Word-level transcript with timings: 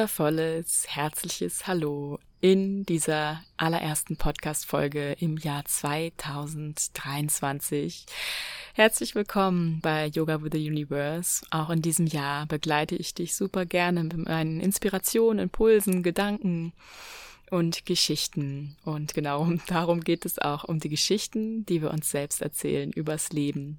wundervolles, 0.00 0.86
herzliches 0.88 1.66
Hallo 1.66 2.18
in 2.40 2.86
dieser 2.86 3.44
allerersten 3.58 4.16
Podcast-Folge 4.16 5.14
im 5.20 5.36
Jahr 5.36 5.62
2023. 5.66 8.06
Herzlich 8.72 9.14
willkommen 9.14 9.80
bei 9.82 10.06
Yoga 10.06 10.42
with 10.42 10.52
the 10.54 10.66
Universe. 10.66 11.44
Auch 11.50 11.68
in 11.68 11.82
diesem 11.82 12.06
Jahr 12.06 12.46
begleite 12.46 12.96
ich 12.96 13.12
dich 13.12 13.34
super 13.34 13.66
gerne 13.66 14.04
mit 14.04 14.16
meinen 14.16 14.60
Inspirationen, 14.60 15.38
Impulsen, 15.38 16.02
Gedanken 16.02 16.72
und 17.50 17.84
Geschichten. 17.84 18.78
Und 18.86 19.12
genau 19.12 19.46
darum 19.66 20.00
geht 20.00 20.24
es 20.24 20.38
auch, 20.38 20.64
um 20.64 20.80
die 20.80 20.88
Geschichten, 20.88 21.66
die 21.66 21.82
wir 21.82 21.90
uns 21.90 22.10
selbst 22.10 22.40
erzählen 22.40 22.90
übers 22.90 23.32
Leben. 23.32 23.78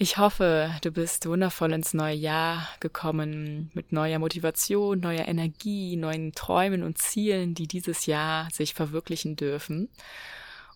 Ich 0.00 0.16
hoffe, 0.16 0.72
du 0.82 0.92
bist 0.92 1.26
wundervoll 1.26 1.72
ins 1.72 1.92
neue 1.92 2.14
Jahr 2.14 2.68
gekommen 2.78 3.72
mit 3.74 3.90
neuer 3.90 4.20
Motivation, 4.20 5.00
neuer 5.00 5.26
Energie, 5.26 5.96
neuen 5.96 6.32
Träumen 6.34 6.84
und 6.84 6.98
Zielen, 6.98 7.56
die 7.56 7.66
dieses 7.66 8.06
Jahr 8.06 8.48
sich 8.52 8.74
verwirklichen 8.74 9.34
dürfen. 9.34 9.88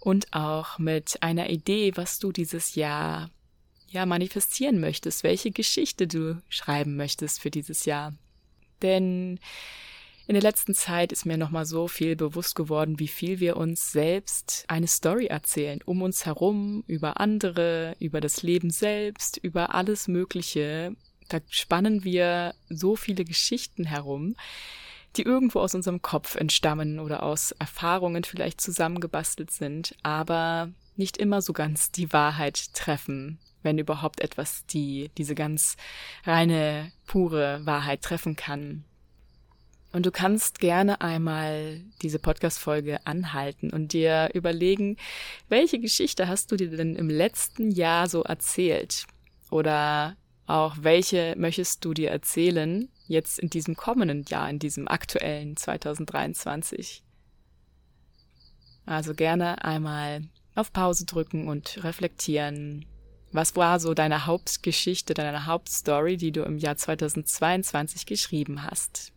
Und 0.01 0.33
auch 0.33 0.81
mit 0.81 1.23
einer 1.23 1.51
Idee, 1.51 1.93
was 1.95 2.19
du 2.19 2.33
dieses 2.33 2.75
Jahr 2.75 3.31
ja 3.87 4.07
manifestieren 4.07 4.81
möchtest, 4.81 5.23
welche 5.23 5.53
Geschichte 5.53 6.09
du 6.09 6.43
schreiben 6.49 6.97
möchtest 6.97 7.41
für 7.41 7.53
dieses 7.53 7.85
Jahr. 7.85 8.15
Denn 8.83 9.39
in 10.27 10.35
der 10.35 10.43
letzten 10.43 10.75
Zeit 10.75 11.13
ist 11.13 11.27
mir 11.27 11.37
nochmal 11.37 11.67
so 11.67 11.89
viel 11.89 12.15
bewusst 12.15 12.55
geworden, 12.55 12.99
wie 12.99 13.09
viel 13.09 13.41
wir 13.41 13.57
uns 13.57 13.91
selbst 13.93 14.65
eine 14.69 14.87
Story 14.87 15.27
erzählen, 15.27 15.81
um 15.85 16.03
uns 16.03 16.27
herum, 16.27 16.85
über 16.87 17.21
andere, 17.21 17.97
über 17.99 18.21
das 18.21 18.43
Leben 18.43 18.71
selbst, 18.71 19.37
über 19.37 19.75
alles 19.75 20.07
Mögliche. 20.07 20.95
Da 21.29 21.41
spannen 21.49 22.05
wir 22.05 22.55
so 22.69 22.95
viele 22.95 23.25
Geschichten 23.25 23.85
herum, 23.85 24.37
die 25.17 25.23
irgendwo 25.23 25.61
aus 25.61 25.75
unserem 25.75 26.03
Kopf 26.03 26.37
entstammen 26.37 27.01
oder 27.01 27.23
aus 27.23 27.53
Erfahrungen 27.53 28.25
vielleicht 28.25 28.61
zusammengebastelt 28.61 29.51
sind, 29.51 29.97
aber 30.03 30.71
nicht 30.97 31.17
immer 31.17 31.43
so 31.43 31.53
ganz 31.53 31.91
die 31.91 32.13
Wahrheit 32.13 32.73
treffen, 32.75 33.39
wenn 33.63 33.79
überhaupt 33.79 34.21
etwas 34.21 34.67
die, 34.67 35.11
diese 35.19 35.35
ganz 35.35 35.77
reine, 36.25 36.93
pure 37.07 37.61
Wahrheit 37.65 38.03
treffen 38.03 38.37
kann. 38.37 38.85
Und 39.93 40.07
du 40.07 40.11
kannst 40.11 40.59
gerne 40.59 41.03
einmal 41.03 41.83
diese 42.01 42.19
Podcast-Folge 42.19 43.07
anhalten 43.07 43.71
und 43.71 43.93
dir 43.93 44.31
überlegen, 44.33 44.97
welche 45.51 45.79
Geschichte 45.79 46.29
hast 46.29 46.51
du 46.51 46.57
dir 46.57 46.71
denn 46.71 46.97
im 46.97 47.11
letzten 47.11 47.71
Jahr 47.71 48.09
so 48.09 48.23
erzählt? 48.23 49.05
Oder 49.51 50.17
auch 50.47 50.77
welche 50.81 51.35
möchtest 51.37 51.85
du 51.85 51.93
dir 51.93 52.11
erzählen 52.11 52.89
jetzt 53.07 53.39
in 53.39 53.51
diesem 53.51 53.77
kommenden 53.77 54.25
Jahr, 54.25 54.49
in 54.49 54.59
diesem 54.59 54.89
aktuellen 54.89 55.59
2023? 55.59 57.03
Also 58.87 59.15
gerne 59.15 59.63
einmal 59.63 60.23
auf 60.55 60.73
Pause 60.73 61.05
drücken 61.05 61.49
und 61.49 61.85
reflektieren. 61.85 62.87
Was 63.31 63.57
war 63.57 63.79
so 63.79 63.93
deine 63.93 64.27
Hauptgeschichte, 64.27 65.13
deine 65.15 65.47
Hauptstory, 65.47 66.17
die 66.17 66.33
du 66.33 66.43
im 66.43 66.59
Jahr 66.59 66.77
2022 66.77 68.07
geschrieben 68.07 68.63
hast? 68.63 69.12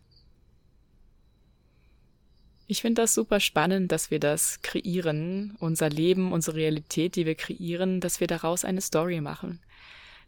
Ich 2.68 2.80
finde 2.80 3.02
das 3.02 3.14
super 3.14 3.38
spannend, 3.38 3.92
dass 3.92 4.10
wir 4.10 4.18
das 4.18 4.60
kreieren, 4.62 5.56
unser 5.60 5.88
Leben, 5.88 6.32
unsere 6.32 6.56
Realität, 6.56 7.14
die 7.14 7.24
wir 7.24 7.36
kreieren, 7.36 8.00
dass 8.00 8.18
wir 8.18 8.26
daraus 8.26 8.64
eine 8.64 8.80
Story 8.80 9.20
machen. 9.20 9.60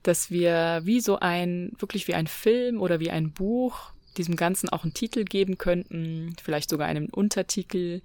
Dass 0.05 0.31
wir 0.31 0.83
wie 0.85 1.01
so 1.01 1.19
ein, 1.19 1.73
wirklich 1.79 2.07
wie 2.07 2.15
ein 2.15 2.29
Film 2.29 2.81
oder 2.81 3.01
wie 3.01 3.11
ein 3.11 3.33
Buch 3.33 3.93
diesem 4.17 4.37
Ganzen 4.37 4.69
auch 4.69 4.85
einen 4.85 4.95
Titel 4.95 5.25
geben 5.25 5.59
könnten, 5.59 6.37
vielleicht 6.43 6.71
sogar 6.71 6.87
einen 6.87 7.09
Untertitel 7.09 8.03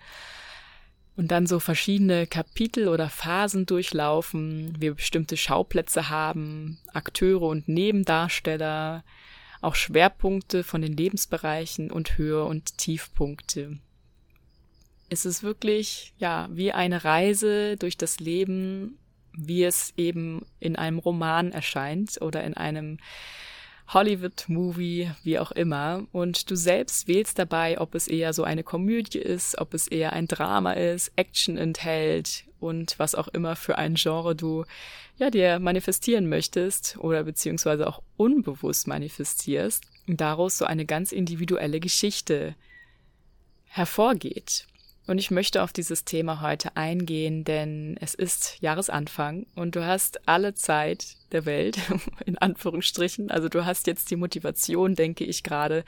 und 1.16 1.30
dann 1.32 1.46
so 1.46 1.60
verschiedene 1.60 2.26
Kapitel 2.26 2.88
oder 2.88 3.10
Phasen 3.10 3.68
durchlaufen, 3.68 4.76
wir 4.80 4.96
bestimmte 4.96 5.38
Schauplätze 5.38 6.10
haben, 6.10 6.80
Akteure 6.92 7.44
und 7.44 7.68
Nebendarsteller, 7.68 9.04
auch 9.62 9.76
Schwerpunkte 9.76 10.64
von 10.64 10.82
den 10.82 10.98
Lebensbereichen 10.98 11.92
und 11.92 12.18
Höhe- 12.18 12.46
und 12.46 12.80
Tiefpunkte. 12.80 13.78
Es 15.14 15.26
ist 15.26 15.44
wirklich, 15.44 16.16
ja, 16.18 16.50
wie 16.52 16.72
eine 16.72 17.04
Reise 17.04 17.78
durch 17.78 17.98
das 17.98 18.20
Leben, 18.20 18.98
wie 19.38 19.64
es 19.64 19.94
eben 19.96 20.44
in 20.60 20.76
einem 20.76 20.98
Roman 20.98 21.52
erscheint 21.52 22.20
oder 22.20 22.44
in 22.44 22.56
einem 22.56 22.98
Hollywood-Movie, 23.90 25.12
wie 25.22 25.38
auch 25.38 25.52
immer. 25.52 26.08
Und 26.14 26.50
du 26.50 26.56
selbst 26.56 27.08
wählst 27.08 27.38
dabei, 27.38 27.80
ob 27.80 27.94
es 27.94 28.08
eher 28.08 28.34
so 28.34 28.44
eine 28.44 28.64
Komödie 28.64 29.20
ist, 29.20 29.60
ob 29.60 29.76
es 29.76 29.88
eher 29.88 30.14
ein 30.14 30.26
Drama 30.26 30.74
ist, 30.74 31.12
Action 31.16 31.60
enthält 31.60 32.46
und 32.60 32.98
was 32.98 33.14
auch 33.14 33.28
immer 33.28 33.56
für 33.56 33.78
ein 33.78 33.94
Genre 33.94 34.36
du 34.36 34.66
ja 35.18 35.30
dir 35.30 35.60
manifestieren 35.60 36.28
möchtest 36.28 36.98
oder 36.98 37.24
beziehungsweise 37.24 37.86
auch 37.86 38.02
unbewusst 38.18 38.88
manifestierst 38.88 39.84
daraus 40.08 40.58
so 40.58 40.66
eine 40.66 40.88
ganz 40.88 41.12
individuelle 41.12 41.80
Geschichte 41.80 42.56
hervorgeht. 43.66 44.66
Und 45.06 45.18
ich 45.18 45.32
möchte 45.32 45.64
auf 45.64 45.74
dieses 45.74 46.06
Thema 46.06 46.40
heute 46.40 46.78
eingehen, 46.78 47.44
denn 47.44 47.98
es 48.00 48.14
ist 48.14 48.58
Jahresanfang 48.62 49.46
und 49.54 49.76
du 49.76 49.86
hast 49.86 50.28
alle 50.30 50.54
Zeit 50.54 51.18
der 51.34 51.46
Welt, 51.46 51.78
in 52.26 52.38
Anführungsstrichen. 52.38 53.30
Also 53.30 53.50
du 53.50 53.66
hast 53.66 53.88
jetzt 53.88 54.12
die 54.12 54.16
Motivation, 54.16 54.96
denke 54.96 55.26
ich 55.26 55.44
gerade, 55.44 55.84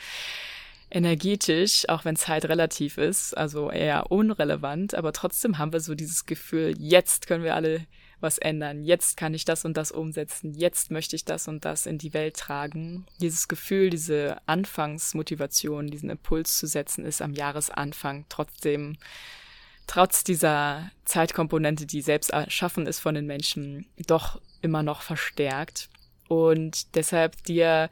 energetisch, 0.92 1.90
auch 1.90 2.06
wenn 2.06 2.16
Zeit 2.16 2.46
relativ 2.46 2.98
ist, 2.98 3.36
also 3.36 3.72
eher 3.72 4.12
unrelevant, 4.12 4.96
aber 4.96 5.14
trotzdem 5.14 5.58
haben 5.58 5.74
wir 5.74 5.80
so 5.80 5.96
dieses 5.96 6.25
Gefühl, 6.25 6.75
jetzt 6.78 7.28
können 7.28 7.44
wir 7.44 7.56
alle 7.56 7.86
was 8.25 8.38
ändern. 8.38 8.84
Jetzt 8.84 9.16
kann 9.16 9.34
ich 9.34 9.46
das 9.46 9.63
und 9.63 9.78
das 9.78 9.91
umsetzen. 9.91 10.53
Jetzt 10.53 10.91
möchte 10.91 11.16
ich 11.16 11.24
das 11.24 11.47
und 11.47 11.63
das 11.63 11.86
in 11.86 11.97
die 11.97 12.13
Welt 12.13 12.36
tragen. 12.36 13.06
Dieses 13.22 13.47
Gefühl, 13.47 13.90
diese 13.90 14.38
Anfangsmotivation, 14.47 15.88
diesen 15.88 16.09
Impuls 16.09 16.58
zu 16.58 16.68
setzen, 16.68 17.06
ist 17.06 17.22
am 17.22 17.34
Jahresanfang 17.34 18.25
trotzdem, 18.28 18.97
trotz 19.88 20.25
dieser 20.25 20.91
Zeitkomponente, 21.06 21.86
die 21.86 22.02
selbst 22.02 22.31
erschaffen 22.31 22.88
ist 22.88 23.00
von 23.00 23.16
den 23.16 23.28
Menschen, 23.28 23.86
doch 24.08 24.42
immer 24.62 24.84
noch 24.84 25.02
verstärkt. 25.02 25.88
Und 26.28 26.96
deshalb 26.96 27.42
dir 27.44 27.90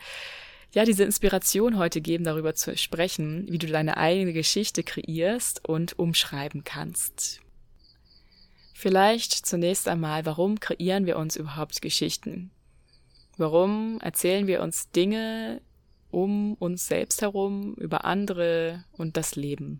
ja, 0.73 0.85
diese 0.85 1.03
Inspiration 1.03 1.77
heute 1.77 2.01
geben, 2.01 2.23
darüber 2.23 2.55
zu 2.55 2.75
sprechen, 2.77 3.45
wie 3.47 3.59
du 3.59 3.67
deine 3.67 3.97
eigene 3.97 4.33
Geschichte 4.33 4.81
kreierst 4.81 5.63
und 5.69 5.99
umschreiben 5.99 6.63
kannst. 6.63 7.41
Vielleicht 8.83 9.45
zunächst 9.45 9.87
einmal, 9.87 10.25
warum 10.25 10.59
kreieren 10.59 11.05
wir 11.05 11.17
uns 11.17 11.37
überhaupt 11.37 11.81
Geschichten? 11.81 12.51
Warum 13.37 13.97
erzählen 14.01 14.45
wir 14.45 14.61
uns 14.61 14.91
Dinge 14.91 15.61
um 16.11 16.55
uns 16.55 16.87
selbst 16.87 17.21
herum, 17.21 17.75
über 17.75 18.03
andere 18.03 18.83
und 18.91 19.15
das 19.15 19.37
Leben? 19.37 19.79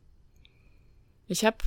Ich 1.28 1.44
habe 1.44 1.58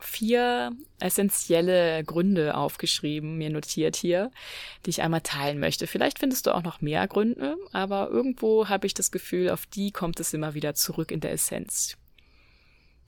vier 0.00 0.72
essentielle 1.00 2.04
Gründe 2.04 2.58
aufgeschrieben, 2.58 3.38
mir 3.38 3.48
notiert 3.48 3.96
hier, 3.96 4.30
die 4.84 4.90
ich 4.90 5.00
einmal 5.00 5.22
teilen 5.22 5.60
möchte. 5.60 5.86
Vielleicht 5.86 6.18
findest 6.18 6.44
du 6.44 6.54
auch 6.54 6.62
noch 6.62 6.82
mehr 6.82 7.08
Gründe, 7.08 7.56
aber 7.72 8.10
irgendwo 8.10 8.68
habe 8.68 8.86
ich 8.86 8.92
das 8.92 9.10
Gefühl, 9.10 9.48
auf 9.48 9.64
die 9.64 9.92
kommt 9.92 10.20
es 10.20 10.34
immer 10.34 10.52
wieder 10.52 10.74
zurück 10.74 11.10
in 11.10 11.20
der 11.20 11.32
Essenz. 11.32 11.96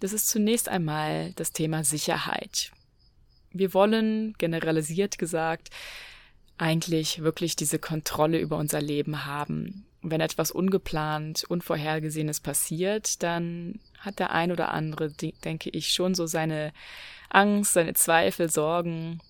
Das 0.01 0.15
ist 0.15 0.31
zunächst 0.31 0.71
einmal 0.71 1.35
das 1.35 1.53
Thema 1.53 1.85
Sicherheit 1.85 2.73
wir 3.55 3.73
wollen, 3.73 4.35
generalisiert 4.37 5.17
gesagt, 5.17 5.71
eigentlich 6.59 7.23
wirklich 7.23 7.57
diese 7.57 7.79
Kontrolle 7.79 8.39
über 8.39 8.59
unser 8.59 8.81
Leben 8.81 9.25
haben. 9.25 9.87
Wenn 10.03 10.21
etwas 10.21 10.51
ungeplant, 10.51 11.45
unvorhergesehenes 11.45 12.41
passiert, 12.41 13.23
dann 13.23 13.81
hat 13.99 14.19
der 14.19 14.33
ein 14.33 14.53
oder 14.53 14.73
andere, 14.73 15.11
denke 15.11 15.71
ich, 15.71 15.93
schon 15.93 16.15
so 16.15 16.27
seine 16.27 16.73
Angst, 17.31 17.73
seine 17.73 17.95
Zweifel, 17.95 18.51
Sorgen, 18.51 19.21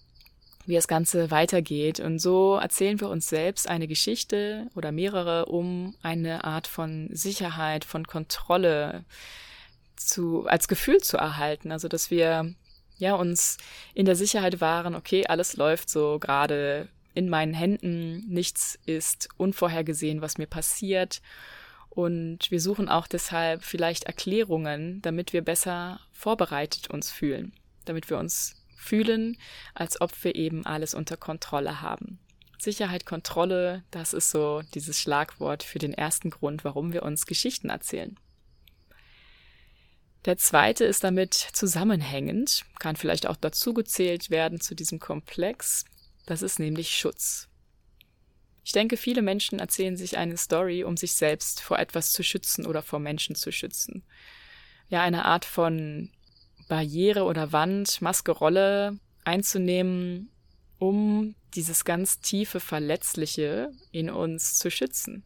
wie 0.66 0.74
das 0.74 0.88
Ganze 0.88 1.30
weitergeht. 1.30 2.00
Und 2.00 2.18
so 2.18 2.56
erzählen 2.56 3.00
wir 3.00 3.08
uns 3.08 3.28
selbst 3.28 3.68
eine 3.68 3.86
Geschichte 3.86 4.66
oder 4.74 4.90
mehrere, 4.90 5.46
um 5.46 5.94
eine 6.02 6.44
Art 6.44 6.66
von 6.66 7.08
Sicherheit, 7.12 7.84
von 7.84 8.06
Kontrolle 8.06 9.04
zu, 9.96 10.46
als 10.46 10.66
Gefühl 10.66 10.98
zu 10.98 11.16
erhalten. 11.16 11.70
Also, 11.70 11.88
dass 11.88 12.10
wir 12.10 12.54
ja, 12.96 13.14
uns 13.14 13.58
in 13.94 14.06
der 14.06 14.16
Sicherheit 14.16 14.60
waren, 14.60 14.94
okay, 14.94 15.26
alles 15.26 15.56
läuft 15.56 15.90
so 15.90 16.18
gerade 16.18 16.88
in 17.14 17.28
meinen 17.28 17.54
Händen, 17.54 18.26
nichts 18.28 18.78
ist 18.86 19.28
unvorhergesehen, 19.36 20.20
was 20.20 20.38
mir 20.38 20.46
passiert. 20.46 21.22
Und 21.90 22.50
wir 22.50 22.60
suchen 22.60 22.88
auch 22.88 23.06
deshalb 23.06 23.62
vielleicht 23.62 24.04
Erklärungen, 24.04 25.00
damit 25.02 25.32
wir 25.32 25.42
besser 25.42 26.00
vorbereitet 26.12 26.90
uns 26.90 27.12
fühlen, 27.12 27.52
damit 27.84 28.10
wir 28.10 28.18
uns 28.18 28.56
fühlen, 28.76 29.36
als 29.74 30.00
ob 30.00 30.24
wir 30.24 30.34
eben 30.34 30.66
alles 30.66 30.94
unter 30.94 31.16
Kontrolle 31.16 31.80
haben. 31.80 32.18
Sicherheit, 32.58 33.06
Kontrolle, 33.06 33.84
das 33.90 34.12
ist 34.12 34.30
so 34.30 34.62
dieses 34.74 34.98
Schlagwort 34.98 35.62
für 35.62 35.78
den 35.78 35.92
ersten 35.92 36.30
Grund, 36.30 36.64
warum 36.64 36.92
wir 36.92 37.02
uns 37.02 37.26
Geschichten 37.26 37.68
erzählen. 37.68 38.16
Der 40.24 40.38
zweite 40.38 40.84
ist 40.84 41.04
damit 41.04 41.34
zusammenhängend, 41.34 42.64
kann 42.78 42.96
vielleicht 42.96 43.26
auch 43.26 43.36
dazugezählt 43.36 44.30
werden 44.30 44.60
zu 44.60 44.74
diesem 44.74 44.98
Komplex. 44.98 45.84
Das 46.24 46.40
ist 46.40 46.58
nämlich 46.58 46.96
Schutz. 46.96 47.48
Ich 48.64 48.72
denke, 48.72 48.96
viele 48.96 49.20
Menschen 49.20 49.58
erzählen 49.58 49.96
sich 49.96 50.16
eine 50.16 50.38
Story, 50.38 50.84
um 50.84 50.96
sich 50.96 51.12
selbst 51.12 51.60
vor 51.60 51.78
etwas 51.78 52.12
zu 52.12 52.22
schützen 52.22 52.66
oder 52.66 52.80
vor 52.80 52.98
Menschen 52.98 53.36
zu 53.36 53.52
schützen. 53.52 54.02
Ja, 54.88 55.02
eine 55.02 55.26
Art 55.26 55.44
von 55.44 56.10
Barriere 56.68 57.24
oder 57.24 57.52
Wand, 57.52 58.00
Maske, 58.00 58.32
Rolle 58.32 58.98
einzunehmen, 59.24 60.30
um 60.78 61.34
dieses 61.54 61.84
ganz 61.84 62.20
tiefe 62.20 62.60
Verletzliche 62.60 63.70
in 63.92 64.08
uns 64.08 64.54
zu 64.54 64.70
schützen. 64.70 65.24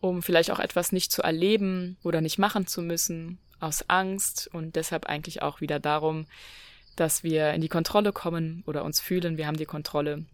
Um 0.00 0.22
vielleicht 0.22 0.50
auch 0.50 0.58
etwas 0.58 0.90
nicht 0.90 1.12
zu 1.12 1.22
erleben 1.22 1.96
oder 2.02 2.20
nicht 2.20 2.38
machen 2.38 2.66
zu 2.66 2.82
müssen, 2.82 3.38
aus 3.60 3.88
Angst 3.88 4.48
und 4.52 4.76
deshalb 4.76 5.06
eigentlich 5.06 5.42
auch 5.42 5.60
wieder 5.60 5.78
darum, 5.80 6.26
dass 6.96 7.22
wir 7.22 7.52
in 7.52 7.60
die 7.60 7.68
Kontrolle 7.68 8.12
kommen 8.12 8.62
oder 8.66 8.84
uns 8.84 9.00
fühlen, 9.00 9.36
wir 9.36 9.46
haben 9.46 9.56
die 9.56 9.66
Kontrolle 9.66 10.24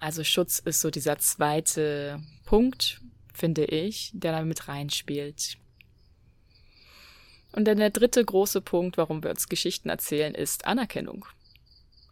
also 0.00 0.24
Schutz 0.24 0.58
ist 0.58 0.80
so 0.80 0.90
dieser 0.90 1.18
zweite 1.18 2.20
Punkt, 2.46 3.02
finde 3.34 3.66
ich, 3.66 4.10
der 4.14 4.32
da 4.32 4.42
mit 4.42 4.66
reinspielt. 4.66 5.58
Und 7.52 7.66
dann 7.66 7.76
der 7.76 7.90
dritte 7.90 8.24
große 8.24 8.62
Punkt, 8.62 8.96
warum 8.96 9.22
wir 9.22 9.30
uns 9.30 9.48
Geschichten 9.48 9.90
erzählen, 9.90 10.34
ist 10.34 10.64
Anerkennung. 10.64 11.26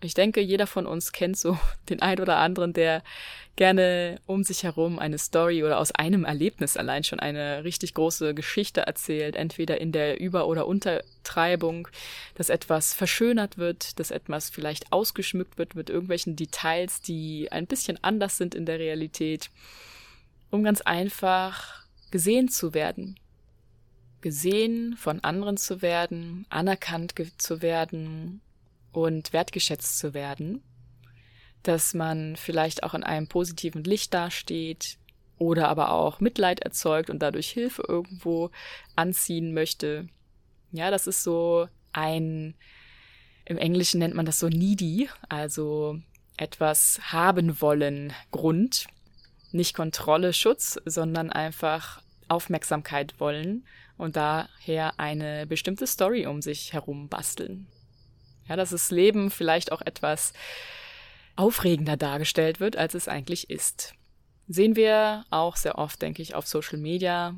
Ich 0.01 0.15
denke, 0.15 0.41
jeder 0.41 0.67
von 0.67 0.87
uns 0.87 1.13
kennt 1.13 1.37
so 1.37 1.59
den 1.89 2.03
ein 2.03 2.21
oder 2.21 2.39
anderen, 2.39 2.73
der 2.73 3.03
gerne 3.57 4.21
um 4.27 4.45
sich 4.45 4.63
herum 4.63 5.01
eine 5.01 5.19
Story 5.19 5.65
oder 5.65 5.81
aus 5.81 5.91
einem 5.91 6.25
Erlebnis 6.25 6.77
allein 6.77 7.03
schon 7.03 7.19
eine 7.19 7.65
richtig 7.65 7.93
große 7.95 8.33
Geschichte 8.33 8.83
erzählt, 8.83 9.35
entweder 9.35 9.81
in 9.81 9.91
der 9.91 10.21
Über- 10.21 10.47
oder 10.47 10.69
Untertreibung, 10.69 11.89
dass 12.37 12.51
etwas 12.51 12.95
verschönert 12.95 13.59
wird, 13.59 13.99
dass 13.99 14.13
etwas 14.13 14.49
vielleicht 14.49 14.93
ausgeschmückt 14.93 15.59
wird 15.59 15.75
mit 15.75 15.91
irgendwelchen 15.91 16.37
Details, 16.37 17.01
die 17.01 17.51
ein 17.51 17.67
bisschen 17.67 17.99
anders 18.05 18.39
sind 18.39 18.55
in 18.55 18.65
der 18.65 18.79
Realität, 18.79 19.51
um 20.51 20.63
ganz 20.63 20.81
einfach 20.81 21.83
gesehen 22.13 22.49
zu 22.49 22.75
werden. 22.75 23.19
Gesehen 24.21 24.97
von 24.97 25.19
anderen 25.25 25.57
zu 25.57 25.83
werden, 25.83 26.47
anerkannt 26.49 27.15
zu 27.39 27.61
werden, 27.61 28.41
und 28.99 29.33
wertgeschätzt 29.33 29.99
zu 29.99 30.13
werden, 30.13 30.63
dass 31.63 31.95
man 31.95 32.35
vielleicht 32.37 32.83
auch 32.83 32.95
in 32.95 33.05
einem 33.05 33.29
positiven 33.29 33.85
Licht 33.85 34.13
dasteht 34.13 34.99
oder 35.39 35.69
aber 35.69 35.93
auch 35.93 36.19
Mitleid 36.19 36.61
erzeugt 36.61 37.11
und 37.11 37.21
dadurch 37.21 37.51
Hilfe 37.51 37.85
irgendwo 37.87 38.51
anziehen 38.97 39.55
möchte. 39.55 40.09
Ja, 40.73 40.91
das 40.91 41.07
ist 41.07 41.23
so 41.23 41.69
ein, 41.93 42.55
im 43.45 43.57
Englischen 43.57 44.01
nennt 44.01 44.15
man 44.15 44.27
das 44.27 44.41
so 44.41 44.49
needy, 44.49 45.09
also 45.29 46.01
etwas 46.37 47.01
haben 47.13 47.61
wollen 47.61 48.13
Grund, 48.33 48.89
nicht 49.53 49.75
Kontrolle, 49.75 50.33
Schutz, 50.33 50.79
sondern 50.85 51.31
einfach 51.31 52.03
Aufmerksamkeit 52.27 53.19
wollen 53.21 53.65
und 53.97 54.17
daher 54.17 54.99
eine 54.99 55.47
bestimmte 55.47 55.87
Story 55.87 56.27
um 56.27 56.43
sich 56.43 56.73
herum 56.73 57.09
basteln. 57.09 57.69
Ja, 58.49 58.57
dass 58.57 58.71
das 58.71 58.91
Leben 58.91 59.31
vielleicht 59.31 59.73
auch 59.73 59.83
etwas 59.83 60.33
aufregender 61.37 61.97
dargestellt 61.97 62.61
wird, 62.61 62.77
als 62.77 62.95
es 62.95 63.09
eigentlich 63.09 63.51
ist. 63.51 63.95
Sehen 64.49 64.77
wir 64.77 65.25
auch 65.31 65.57
sehr 65.57 65.79
oft, 65.79 66.01
denke 66.01 66.23
ich, 66.23 66.35
auf 66.35 66.47
Social 66.47 66.79
Media. 66.79 67.35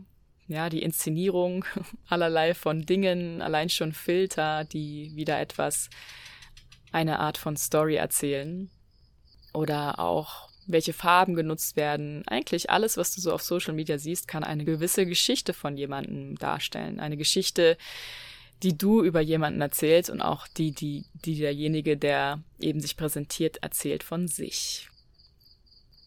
Ja, 0.46 0.68
die 0.68 0.82
Inszenierung 0.82 1.64
allerlei 2.08 2.54
von 2.54 2.86
Dingen, 2.86 3.42
allein 3.42 3.68
schon 3.68 3.92
Filter, 3.92 4.64
die 4.64 5.14
wieder 5.14 5.38
etwas, 5.40 5.90
eine 6.92 7.20
Art 7.20 7.38
von 7.38 7.56
Story 7.56 7.96
erzählen. 7.96 8.70
Oder 9.52 9.98
auch 9.98 10.48
welche 10.66 10.92
Farben 10.92 11.34
genutzt 11.34 11.76
werden. 11.76 12.26
Eigentlich 12.28 12.70
alles, 12.70 12.96
was 12.96 13.14
du 13.14 13.20
so 13.20 13.32
auf 13.32 13.42
Social 13.42 13.74
Media 13.74 13.98
siehst, 13.98 14.28
kann 14.28 14.44
eine 14.44 14.64
gewisse 14.64 15.06
Geschichte 15.06 15.52
von 15.52 15.76
jemandem 15.76 16.36
darstellen. 16.36 17.00
Eine 17.00 17.16
Geschichte, 17.16 17.76
die 18.62 18.76
du 18.76 19.02
über 19.02 19.20
jemanden 19.20 19.60
erzählst 19.60 20.10
und 20.10 20.20
auch 20.20 20.46
die, 20.46 20.72
die, 20.72 21.04
die 21.24 21.36
derjenige, 21.36 21.96
der 21.96 22.42
eben 22.60 22.80
sich 22.80 22.96
präsentiert, 22.96 23.58
erzählt 23.62 24.02
von 24.02 24.28
sich. 24.28 24.88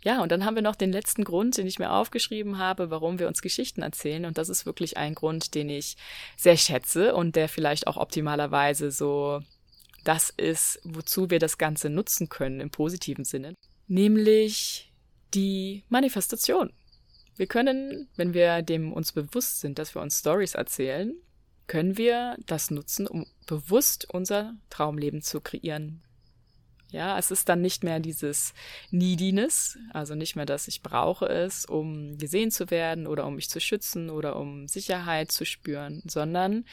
Ja, 0.03 0.21
und 0.21 0.31
dann 0.31 0.44
haben 0.44 0.55
wir 0.55 0.61
noch 0.61 0.75
den 0.75 0.91
letzten 0.91 1.23
Grund, 1.23 1.57
den 1.57 1.65
ich 1.65 1.79
mir 1.79 1.91
aufgeschrieben 1.91 2.57
habe, 2.57 2.89
warum 2.89 3.19
wir 3.19 3.27
uns 3.27 3.41
Geschichten 3.41 3.81
erzählen. 3.81 4.25
Und 4.25 4.38
das 4.38 4.50
ist 4.50 4.65
wirklich 4.65 4.97
ein 4.97 5.15
Grund, 5.15 5.55
den 5.55 5.69
ich 5.69 5.95
sehr 6.35 6.57
schätze 6.57 7.15
und 7.15 7.38
der 7.38 7.47
vielleicht 7.47 7.88
auch 7.88 7.95
optimalerweise 7.95 8.91
so 8.91 9.41
das 10.03 10.29
ist, 10.29 10.81
wozu 10.83 11.29
wir 11.29 11.39
das 11.39 11.57
Ganze 11.57 11.89
nutzen 11.89 12.27
können 12.27 12.59
im 12.59 12.69
positiven 12.69 13.23
Sinne. 13.23 13.56
Nämlich 13.88 14.91
die 15.33 15.83
Manifestation. 15.88 16.73
Wir 17.38 17.47
können, 17.47 18.09
wenn 18.17 18.33
wir 18.33 18.61
dem 18.61 18.91
uns 18.91 19.13
bewusst 19.13 19.61
sind, 19.61 19.79
dass 19.79 19.95
wir 19.95 20.01
uns 20.01 20.19
Stories 20.19 20.53
erzählen, 20.53 21.15
können 21.68 21.98
wir 21.98 22.38
das 22.45 22.71
nutzen, 22.71 23.07
um 23.07 23.25
bewusst 23.45 24.07
unser 24.10 24.56
Traumleben 24.69 25.21
zu 25.21 25.42
kreieren. 25.42 26.01
Ja, 26.94 27.18
es 27.18 27.31
ist 27.31 27.50
dann 27.50 27.62
nicht 27.62 27.83
mehr 27.83 28.00
dieses 28.00 28.54
Neediness, 28.92 29.80
also 29.94 30.13
nicht 30.13 30.36
mehr, 30.36 30.45
dass 30.45 30.68
ich 30.68 30.83
brauche 30.83 31.25
es, 31.25 31.65
um 31.65 32.19
gesehen 32.19 32.51
zu 32.51 32.69
werden 32.69 33.07
oder 33.07 33.25
um 33.25 33.36
mich 33.36 33.50
zu 33.50 33.60
schützen 33.60 34.12
oder 34.12 34.36
um 34.36 34.68
Sicherheit 34.68 35.31
zu 35.31 35.44
spüren, 35.44 36.04
sondern 36.06 36.65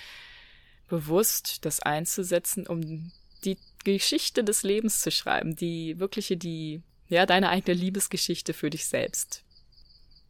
bewusst 0.89 1.65
das 1.65 1.81
einzusetzen, 1.81 2.67
um 2.67 3.13
die 3.45 3.57
Geschichte 3.85 4.45
des 4.45 4.63
Lebens 4.63 5.01
zu 5.01 5.11
schreiben, 5.11 5.57
die 5.57 5.99
wirkliche, 5.99 6.37
die, 6.37 6.83
ja, 7.09 7.25
deine 7.25 7.49
eigene 7.49 7.75
Liebesgeschichte 7.75 8.53
für 8.53 8.69
dich 8.69 8.85
selbst. 8.85 9.43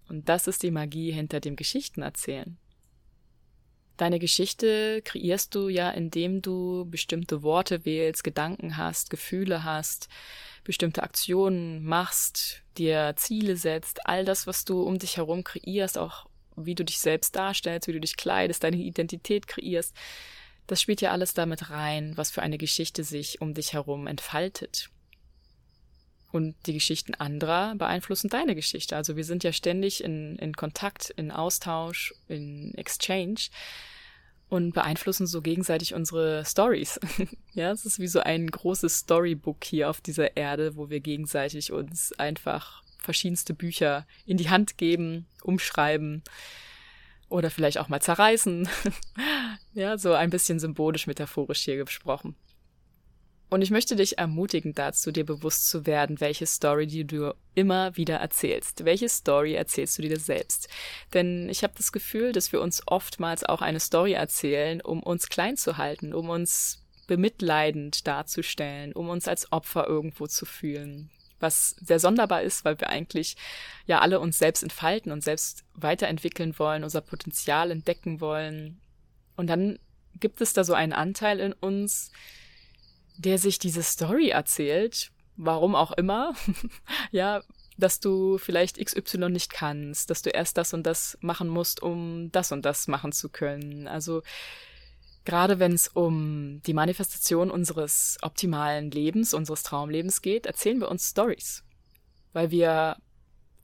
Und 0.09 0.29
das 0.29 0.47
ist 0.47 0.63
die 0.63 0.71
Magie 0.71 1.11
hinter 1.11 1.41
dem 1.41 1.57
Geschichtenerzählen. 1.57 2.59
Deine 4.01 4.19
Geschichte 4.19 5.03
kreierst 5.03 5.55
du 5.55 5.69
ja, 5.69 5.91
indem 5.91 6.41
du 6.41 6.87
bestimmte 6.87 7.43
Worte 7.43 7.85
wählst, 7.85 8.25
Gedanken 8.25 8.79
hast, 8.79 9.11
Gefühle 9.11 9.63
hast, 9.63 10.09
bestimmte 10.65 11.03
Aktionen 11.03 11.85
machst, 11.85 12.63
dir 12.79 13.13
Ziele 13.17 13.59
setzt, 13.59 14.07
all 14.07 14.25
das, 14.25 14.47
was 14.47 14.65
du 14.65 14.81
um 14.85 14.99
dich 14.99 15.19
herum 15.19 15.45
kreierst, 15.45 15.99
auch 15.99 16.25
wie 16.57 16.75
du 16.75 16.83
dich 16.83 16.99
selbst 16.99 17.37
darstellst, 17.37 17.89
wie 17.89 17.93
du 17.93 18.01
dich 18.01 18.17
kleidest, 18.17 18.65
deine 18.65 18.79
Identität 18.79 19.47
kreierst, 19.47 19.95
das 20.67 20.81
spielt 20.81 21.03
ja 21.03 21.11
alles 21.11 21.35
damit 21.35 21.69
rein, 21.69 22.17
was 22.17 22.31
für 22.31 22.41
eine 22.41 22.57
Geschichte 22.57 23.05
sich 23.05 23.43
um 23.43 23.53
dich 23.53 23.75
herum 23.75 24.07
entfaltet. 24.07 24.89
Und 26.33 26.55
die 26.67 26.75
Geschichten 26.75 27.15
anderer 27.15 27.75
beeinflussen 27.75 28.29
deine 28.29 28.55
Geschichte. 28.55 28.97
Also 28.97 29.17
wir 29.17 29.25
sind 29.25 29.43
ja 29.43 29.53
ständig 29.53 30.05
in, 30.05 30.37
in 30.37 30.55
Kontakt, 30.55 31.11
in 31.11 31.33
Austausch, 31.33 32.15
in 32.29 32.73
Exchange 32.77 33.49
und 34.51 34.73
beeinflussen 34.75 35.27
so 35.27 35.43
gegenseitig 35.43 35.95
unsere 35.95 36.45
Stories. 36.45 37.01
ja, 37.55 37.71
es 37.71 37.87
ist 37.87 37.99
wie 37.99 38.09
so 38.09 38.21
ein 38.21 38.49
großes 38.49 38.99
Storybook 38.99 39.65
hier 39.65 39.89
auf 39.89 40.01
dieser 40.01 40.37
Erde, 40.37 40.77
wo 40.77 40.91
wir 40.91 41.01
gegenseitig 41.01 41.73
uns 41.73 42.13
einfach 42.13 42.83
verschiedenste 42.99 43.55
Bücher 43.55 44.07
in 44.27 44.37
die 44.37 44.51
Hand 44.51 44.77
geben, 44.77 45.27
umschreiben 45.43 46.23
oder 47.29 47.51
vielleicht 47.51 47.79
auch 47.79 47.89
mal 47.89 48.03
zerreißen. 48.03 48.69
ja, 49.73 49.97
so 49.97 50.13
ein 50.13 50.31
bisschen 50.31 50.59
symbolisch, 50.59 51.07
metaphorisch 51.07 51.61
hier 51.61 51.77
gesprochen. 51.77 52.35
Und 53.51 53.63
ich 53.63 53.73
möchte 53.73 53.97
dich 53.97 54.17
ermutigen 54.17 54.75
dazu, 54.75 55.11
dir 55.11 55.27
bewusst 55.27 55.69
zu 55.69 55.85
werden, 55.85 56.21
welche 56.21 56.47
Story 56.47 56.87
die 56.87 57.05
du 57.05 57.35
immer 57.57 57.97
wieder 57.97 58.17
erzählst. 58.17 58.85
Welche 58.85 59.09
Story 59.09 59.55
erzählst 59.55 59.99
du 59.99 60.03
dir 60.03 60.21
selbst? 60.21 60.69
Denn 61.13 61.49
ich 61.49 61.65
habe 61.65 61.75
das 61.77 61.91
Gefühl, 61.91 62.31
dass 62.31 62.53
wir 62.53 62.61
uns 62.61 62.87
oftmals 62.87 63.43
auch 63.43 63.61
eine 63.61 63.81
Story 63.81 64.13
erzählen, 64.13 64.81
um 64.81 65.03
uns 65.03 65.29
klein 65.29 65.57
zu 65.57 65.77
halten, 65.77 66.15
um 66.15 66.29
uns 66.29 66.87
bemitleidend 67.09 68.07
darzustellen, 68.07 68.93
um 68.93 69.09
uns 69.09 69.27
als 69.27 69.51
Opfer 69.51 69.89
irgendwo 69.89 70.29
zu 70.29 70.47
fühlen. 70.47 71.11
Was 71.41 71.71
sehr 71.71 71.99
sonderbar 71.99 72.43
ist, 72.43 72.65
weil 72.65 72.79
wir 72.79 72.89
eigentlich 72.89 73.35
ja 73.85 73.99
alle 73.99 74.21
uns 74.21 74.39
selbst 74.39 74.63
entfalten 74.63 75.11
und 75.11 75.25
selbst 75.25 75.65
weiterentwickeln 75.75 76.57
wollen, 76.61 76.85
unser 76.85 77.01
Potenzial 77.01 77.73
entdecken 77.73 78.21
wollen. 78.21 78.81
Und 79.37 79.49
dann 79.49 79.81
gibt 80.21 80.41
es 80.41 80.53
da 80.53 80.63
so 80.63 80.75
einen 80.75 80.93
Anteil 80.93 81.41
in 81.41 81.53
uns, 81.53 82.13
der 83.21 83.39
sich 83.39 83.59
diese 83.59 83.83
Story 83.83 84.31
erzählt, 84.31 85.13
warum 85.37 85.75
auch 85.75 85.93
immer, 85.93 86.35
ja, 87.11 87.43
dass 87.77 88.01
du 88.01 88.39
vielleicht 88.39 88.85
XY 88.85 89.31
nicht 89.31 89.53
kannst, 89.53 90.11
dass 90.11 90.23
du 90.23 90.31
erst 90.31 90.57
das 90.59 90.75
und 90.75 90.85
das 90.85 91.19
machen 91.21 91.49
musst, 91.49 91.83
um 91.83 92.31
das 92.33 92.53
und 92.53 92.65
das 92.65 92.89
machen 92.89 93.13
zu 93.13 93.29
können. 93.29 93.89
Also 93.89 94.23
gerade 95.25 95.59
wenn 95.59 95.73
es 95.73 95.89
um 95.89 96.61
die 96.67 96.75
Manifestation 96.75 97.51
unseres 97.51 98.19
optimalen 98.23 98.91
Lebens, 98.91 99.35
unseres 99.35 99.63
Traumlebens 99.63 100.23
geht, 100.23 100.47
erzählen 100.47 100.81
wir 100.81 100.89
uns 100.89 101.11
Stories, 101.11 101.63
weil 102.33 102.51
wir 102.51 102.97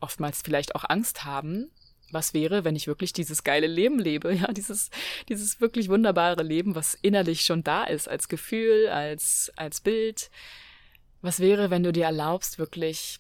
oftmals 0.01 0.43
vielleicht 0.43 0.75
auch 0.75 0.85
Angst 0.89 1.25
haben, 1.25 1.71
was 2.11 2.35
wäre, 2.35 2.65
wenn 2.65 2.77
ich 2.77 2.87
wirklich 2.87 3.13
dieses 3.13 3.45
geile 3.45 3.67
Leben 3.67 3.99
lebe, 3.99 4.33
ja, 4.35 4.53
dieses, 4.53 4.91
dieses 5.29 5.61
wirklich 5.61 5.89
wunderbare 5.89 6.43
Leben, 6.43 6.75
was 6.75 6.95
innerlich 6.95 7.43
schon 7.43 7.65
da 7.65 7.85
ist, 7.85 8.09
als 8.09 8.29
Gefühl, 8.29 8.89
als, 8.89 9.53
als 9.57 9.81
Bild. 9.81 10.31
Was 11.23 11.41
wäre, 11.41 11.71
wenn 11.71 11.83
du 11.83 11.93
dir 11.93 12.05
erlaubst, 12.05 12.59
wirklich 12.59 13.19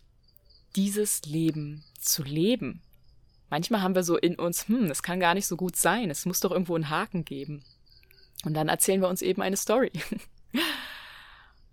dieses 0.76 1.24
Leben 1.24 1.84
zu 1.98 2.22
leben? 2.22 2.82
Manchmal 3.48 3.82
haben 3.82 3.94
wir 3.94 4.02
so 4.02 4.16
in 4.16 4.36
uns, 4.36 4.68
hm, 4.68 4.88
das 4.88 5.02
kann 5.02 5.20
gar 5.20 5.34
nicht 5.34 5.46
so 5.46 5.56
gut 5.56 5.76
sein, 5.76 6.10
es 6.10 6.26
muss 6.26 6.40
doch 6.40 6.50
irgendwo 6.50 6.74
einen 6.74 6.90
Haken 6.90 7.24
geben. 7.24 7.64
Und 8.44 8.54
dann 8.54 8.68
erzählen 8.68 9.00
wir 9.00 9.08
uns 9.08 9.22
eben 9.22 9.42
eine 9.42 9.56
Story. 9.56 9.92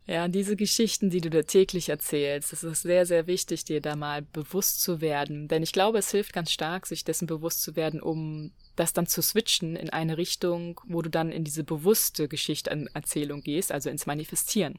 Ja, 0.06 0.28
diese 0.28 0.58
Geschichten, 0.58 1.10
die 1.10 1.22
du 1.22 1.30
dir 1.30 1.46
täglich 1.46 1.88
erzählst, 1.88 2.52
es 2.52 2.64
ist 2.64 2.82
sehr, 2.82 3.06
sehr 3.06 3.26
wichtig, 3.26 3.64
dir 3.64 3.80
da 3.80 3.96
mal 3.96 4.22
bewusst 4.22 4.82
zu 4.82 5.00
werden. 5.00 5.48
Denn 5.48 5.64
ich 5.64 5.72
glaube, 5.72 5.98
es 5.98 6.12
hilft 6.12 6.34
ganz 6.34 6.52
stark, 6.52 6.88
sich 6.88 7.06
dessen 7.06 7.26
bewusst 7.26 7.62
zu 7.62 7.78
werden, 7.78 8.02
um 8.02 8.52
das 8.76 8.92
dann 8.92 9.08
zu 9.08 9.22
switchen 9.22 9.78
in 9.78 9.90
eine 9.92 10.18
Richtung, 10.18 10.82
wo 10.88 11.02
du 11.02 11.10
dann 11.10 11.32
in 11.32 11.46
diese 11.46 11.64
bewusste 11.64 12.28
Geschichtenerzählung 12.28 13.42
gehst, 13.44 13.72
also 13.72 13.90
ins 13.90 14.06
Manifestieren. 14.06 14.78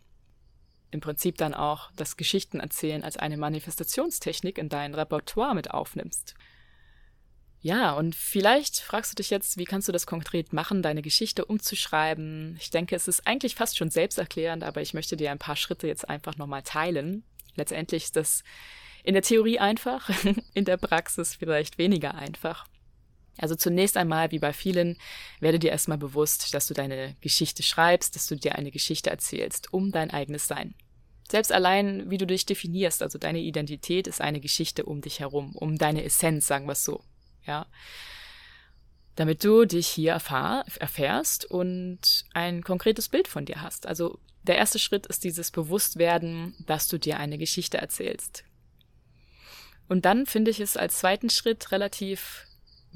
Im 0.90 1.00
Prinzip 1.00 1.38
dann 1.38 1.54
auch 1.54 1.90
das 1.96 2.18
Geschichtenerzählen 2.18 3.02
als 3.02 3.16
eine 3.16 3.38
Manifestationstechnik 3.38 4.58
in 4.58 4.68
dein 4.68 4.94
Repertoire 4.94 5.54
mit 5.54 5.70
aufnimmst. 5.70 6.34
Ja, 7.64 7.94
und 7.94 8.14
vielleicht 8.14 8.80
fragst 8.80 9.12
du 9.12 9.14
dich 9.14 9.30
jetzt, 9.30 9.56
wie 9.56 9.64
kannst 9.64 9.88
du 9.88 9.92
das 9.92 10.06
konkret 10.06 10.52
machen, 10.52 10.83
deine 10.83 11.00
Geschichte 11.00 11.47
umzuschreiben? 11.47 12.59
Ich 12.61 12.68
denke, 12.68 12.94
es 12.94 13.09
ist 13.09 13.26
eigentlich 13.26 13.54
fast 13.54 13.78
schon 13.78 13.88
selbsterklärend, 13.88 14.62
aber 14.62 14.83
ich 14.83 14.92
möchte 14.92 15.16
dir 15.16 15.30
ein 15.30 15.38
paar 15.38 15.56
Schritte 15.56 15.87
jetzt 15.87 16.06
einfach 16.06 16.37
nochmal 16.37 16.61
teilen. 16.61 17.25
Letztendlich 17.56 18.04
ist 18.04 18.16
das 18.16 18.44
in 19.02 19.14
der 19.14 19.23
Theorie 19.23 19.61
einfach, 19.61 20.11
in 20.52 20.66
der 20.66 20.76
Praxis 20.76 21.37
vielleicht 21.37 21.78
weniger 21.78 22.14
einfach. 22.14 22.66
Also 23.38 23.54
zunächst 23.54 23.97
einmal, 23.97 24.30
wie 24.30 24.40
bei 24.40 24.52
vielen, 24.52 24.99
werde 25.40 25.59
dir 25.59 25.71
erstmal 25.71 25.97
bewusst, 25.97 26.52
dass 26.52 26.66
du 26.66 26.75
deine 26.75 27.16
Geschichte 27.23 27.62
schreibst, 27.62 28.14
dass 28.14 28.26
du 28.26 28.37
dir 28.37 28.56
eine 28.56 28.73
Geschichte 28.73 29.09
erzählst, 29.09 29.73
um 29.73 29.90
dein 29.90 30.11
eigenes 30.11 30.47
Sein. 30.47 30.75
Selbst 31.30 31.50
allein, 31.50 32.11
wie 32.11 32.18
du 32.18 32.26
dich 32.26 32.44
definierst, 32.44 33.02
also 33.02 33.16
deine 33.18 33.38
Identität 33.38 34.06
ist 34.06 34.21
eine 34.21 34.40
Geschichte 34.40 34.85
um 34.85 35.00
dich 35.00 35.21
herum, 35.21 35.56
um 35.56 35.78
deine 35.78 36.04
Essenz, 36.04 36.47
sagen 36.47 36.66
wir 36.66 36.73
es 36.73 36.85
so 36.85 37.02
ja. 37.46 37.66
Damit 39.16 39.44
du 39.44 39.64
dich 39.64 39.86
hier 39.86 40.12
erfahr, 40.12 40.64
erfährst 40.80 41.44
und 41.44 42.24
ein 42.32 42.64
konkretes 42.64 43.08
Bild 43.08 43.28
von 43.28 43.44
dir 43.44 43.62
hast. 43.62 43.86
Also 43.86 44.18
der 44.42 44.56
erste 44.56 44.78
Schritt 44.78 45.06
ist 45.06 45.24
dieses 45.24 45.50
Bewusstwerden, 45.50 46.54
dass 46.66 46.88
du 46.88 46.98
dir 46.98 47.18
eine 47.18 47.38
Geschichte 47.38 47.78
erzählst. 47.78 48.44
Und 49.88 50.04
dann 50.04 50.26
finde 50.26 50.50
ich 50.50 50.60
es 50.60 50.76
als 50.76 50.98
zweiten 50.98 51.30
Schritt 51.30 51.70
relativ 51.70 52.46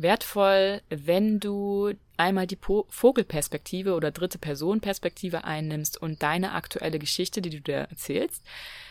wertvoll, 0.03 0.83
wenn 0.89 1.41
du 1.41 1.93
einmal 2.17 2.47
die 2.47 2.57
po 2.57 2.87
Vogelperspektive 2.89 3.95
oder 3.95 4.11
dritte 4.11 4.39
Personenperspektive 4.39 5.45
einnimmst 5.45 6.01
und 6.01 6.23
deine 6.23 6.53
aktuelle 6.53 6.99
Geschichte, 6.99 7.41
die 7.41 7.51
du 7.51 7.61
dir 7.61 7.89
erzählst, 7.91 8.45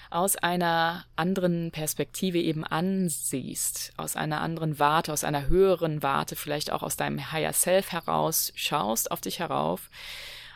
aus 0.09 0.37
einer 0.37 1.05
anderen 1.15 1.71
Perspektive 1.71 2.39
eben 2.39 2.63
ansiehst, 2.63 3.93
aus 3.97 4.15
einer 4.15 4.41
anderen 4.41 4.79
Warte, 4.79 5.11
aus 5.11 5.23
einer 5.23 5.47
höheren 5.47 6.01
Warte, 6.01 6.35
vielleicht 6.35 6.71
auch 6.71 6.83
aus 6.83 6.95
deinem 6.95 7.31
Higher 7.31 7.53
Self 7.53 7.91
heraus 7.91 8.53
schaust 8.55 9.11
auf 9.11 9.21
dich 9.21 9.39
herauf. 9.39 9.89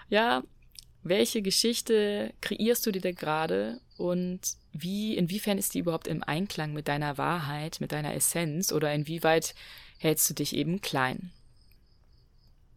Ja, 0.10 0.44
welche 1.04 1.42
Geschichte 1.42 2.34
kreierst 2.42 2.86
du 2.86 2.92
dir 2.92 3.02
da 3.02 3.12
gerade 3.12 3.82
und 3.98 4.40
wie, 4.72 5.18
inwiefern 5.18 5.58
ist 5.58 5.74
die 5.74 5.80
überhaupt 5.80 6.08
im 6.08 6.24
Einklang 6.24 6.74
mit 6.74 6.88
deiner 6.88 7.18
Wahrheit, 7.18 7.82
mit 7.82 7.92
deiner 7.92 8.14
Essenz 8.14 8.72
oder 8.72 8.94
inwieweit 8.94 9.54
hältst 10.02 10.30
du 10.30 10.34
dich 10.34 10.56
eben 10.56 10.82
klein? 10.82 11.32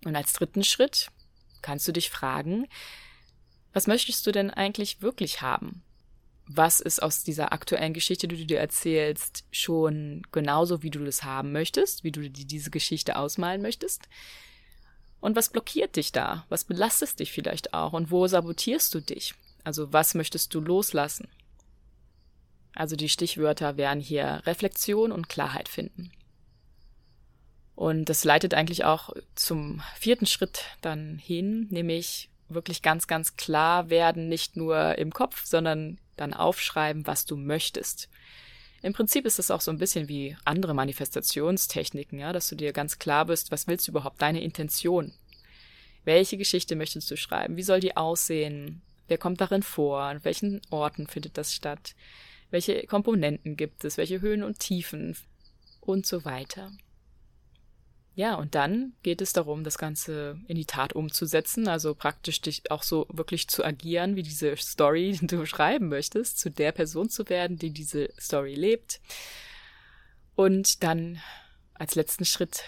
Und 0.05 0.15
als 0.17 0.33
dritten 0.33 0.65
Schritt 0.65 1.11
kannst 1.63 1.89
du 1.89 1.93
dich 1.93 2.11
fragen, 2.11 2.67
was 3.73 3.87
möchtest 3.87 4.27
du 4.27 4.33
denn 4.33 4.51
eigentlich 4.51 5.03
wirklich 5.03 5.43
haben? 5.43 5.83
was 6.47 6.81
ist 6.81 7.03
aus 7.03 7.25
dieser 7.25 7.53
aktuellen 7.53 7.95
Geschichte, 7.95 8.29
die 8.29 8.37
du 8.37 8.47
dir 8.47 8.61
erzählst, 8.61 9.45
schon 9.51 10.23
genauso, 10.31 10.83
wie 10.83 10.91
du 10.91 11.05
das 11.05 11.25
haben 11.25 11.53
möchtest, 11.53 12.05
wie 12.05 12.13
du 12.13 12.21
dir 12.29 12.45
diese 12.47 12.71
Geschichte 12.71 13.17
ausmalen 13.17 13.63
möchtest? 13.63 14.09
Und 15.21 15.37
was 15.37 15.49
blockiert 15.49 15.97
dich 15.97 16.13
da? 16.13 16.45
Was 16.51 16.65
belastet 16.65 17.19
dich 17.19 17.33
vielleicht 17.33 17.73
auch? 17.73 17.95
Und 17.95 18.11
wo 18.11 18.27
sabotierst 18.27 18.93
du 18.95 19.01
dich? 19.01 19.35
Also 19.63 19.93
was 19.93 20.15
möchtest 20.15 20.53
du 20.55 20.61
loslassen? 20.61 21.29
Also 22.75 22.95
die 22.95 23.09
Stichwörter 23.09 23.79
wären 23.79 24.01
hier 24.01 24.43
Reflexion 24.45 25.13
und 25.13 25.31
Klarheit 25.31 25.69
finden. 25.69 26.11
Und 27.75 28.09
das 28.09 28.25
leitet 28.25 28.55
eigentlich 28.55 28.85
auch 28.85 29.11
zum 29.35 29.83
vierten 29.99 30.27
Schritt 30.27 30.65
dann 30.81 31.19
hin, 31.19 31.67
nämlich 31.71 32.31
wirklich 32.49 32.83
ganz, 32.83 33.07
ganz 33.07 33.37
klar 33.37 33.91
werden, 33.91 34.29
nicht 34.29 34.57
nur 34.57 34.97
im 34.99 35.13
Kopf, 35.13 35.45
sondern 35.45 35.99
dann 36.17 36.35
aufschreiben, 36.35 37.07
was 37.07 37.25
du 37.25 37.37
möchtest. 37.37 38.09
Im 38.83 38.93
Prinzip 38.93 39.25
ist 39.25 39.39
es 39.39 39.51
auch 39.51 39.63
so 39.63 39.71
ein 39.71 39.79
bisschen 39.79 40.09
wie 40.09 40.37
andere 40.45 40.75
Manifestationstechniken, 40.75 42.19
ja, 42.19 42.33
dass 42.33 42.49
du 42.49 42.55
dir 42.55 42.73
ganz 42.73 42.99
klar 42.99 43.25
bist, 43.25 43.51
was 43.51 43.67
willst 43.67 43.89
du 43.89 43.93
überhaupt, 43.93 44.21
deine 44.21 44.43
Intention. 44.43 45.13
Welche 46.05 46.37
Geschichte 46.37 46.77
möchtest 46.77 47.11
du 47.11 47.17
schreiben? 47.17 47.57
Wie 47.57 47.63
soll 47.63 47.81
die 47.81 47.97
aussehen? 47.97 48.83
Wer 49.09 49.19
kommt 49.19 49.41
darin 49.41 49.63
vor? 49.63 50.03
An 50.03 50.23
welchen 50.25 50.61
Orten 50.71 51.07
findet 51.07 51.39
das 51.39 51.55
statt? 51.55 51.95
Welche 52.51 52.87
Komponenten 52.87 53.57
gibt 53.57 53.85
es? 53.85 53.97
Welche 53.97 54.21
Höhen 54.21 54.43
und 54.43 54.59
Tiefen? 54.59 55.17
Und 55.81 56.07
so 56.07 56.25
weiter. 56.25 56.71
Ja, 58.17 58.37
und 58.37 58.55
dann 58.55 58.93
geht 59.03 59.21
es 59.21 59.33
darum, 59.33 59.65
das 59.65 59.77
Ganze 59.77 60.39
in 60.47 60.57
die 60.57 60.67
Tat 60.67 60.93
umzusetzen, 60.93 61.67
also 61.67 61.97
praktisch 61.97 62.41
dich 62.41 62.71
auch 62.71 62.85
so 62.85 63.07
wirklich 63.13 63.49
zu 63.49 63.65
agieren, 63.65 64.15
wie 64.15 64.23
diese 64.23 64.57
Story, 64.57 65.19
die 65.21 65.27
du 65.27 65.45
schreiben 65.47 65.89
möchtest, 65.89 66.39
zu 66.39 66.51
der 66.51 66.71
Person 66.71 67.09
zu 67.09 67.29
werden, 67.29 67.57
die 67.57 67.71
diese 67.71 68.11
Story 68.19 68.55
lebt. 68.55 69.01
Und 70.37 70.85
dann 70.85 71.21
als 71.75 71.97
letzten 71.97 72.25
Schritt, 72.25 72.63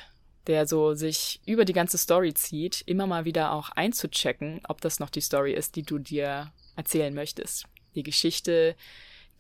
der 0.49 0.67
so 0.67 0.95
sich 0.95 1.41
über 1.47 1.65
die 1.65 1.73
ganze 1.73 1.99
Story 1.99 2.35
zieht, 2.35 2.83
immer 2.87 3.07
mal 3.07 3.25
wieder 3.25 3.53
auch 3.53 3.71
einzuchecken, 3.71 4.61
ob 4.69 4.81
das 4.81 4.99
noch 4.99 5.11
die 5.11 5.21
Story 5.21 5.53
ist, 5.53 5.77
die 5.77 5.83
du 5.83 5.99
dir 5.99 6.53
erzählen 6.75 7.15
möchtest. 7.15 7.67
Die 7.95 8.03
Geschichte, 8.03 8.75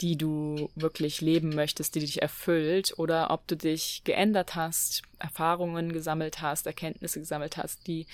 die 0.01 0.17
du 0.17 0.71
wirklich 0.75 1.21
leben 1.21 1.55
möchtest, 1.55 1.95
die 1.95 2.01
dich 2.01 2.23
erfüllt, 2.23 2.95
oder 2.99 3.31
ob 3.31 3.47
du 3.47 3.57
dich 3.57 4.03
geändert 4.05 4.55
hast, 4.55 5.03
Erfahrungen 5.19 5.93
gesammelt 5.93 6.43
hast, 6.43 6.67
Erkenntnisse 6.67 7.21
gesammelt 7.21 7.57
hast, 7.57 7.87
die 7.87 8.07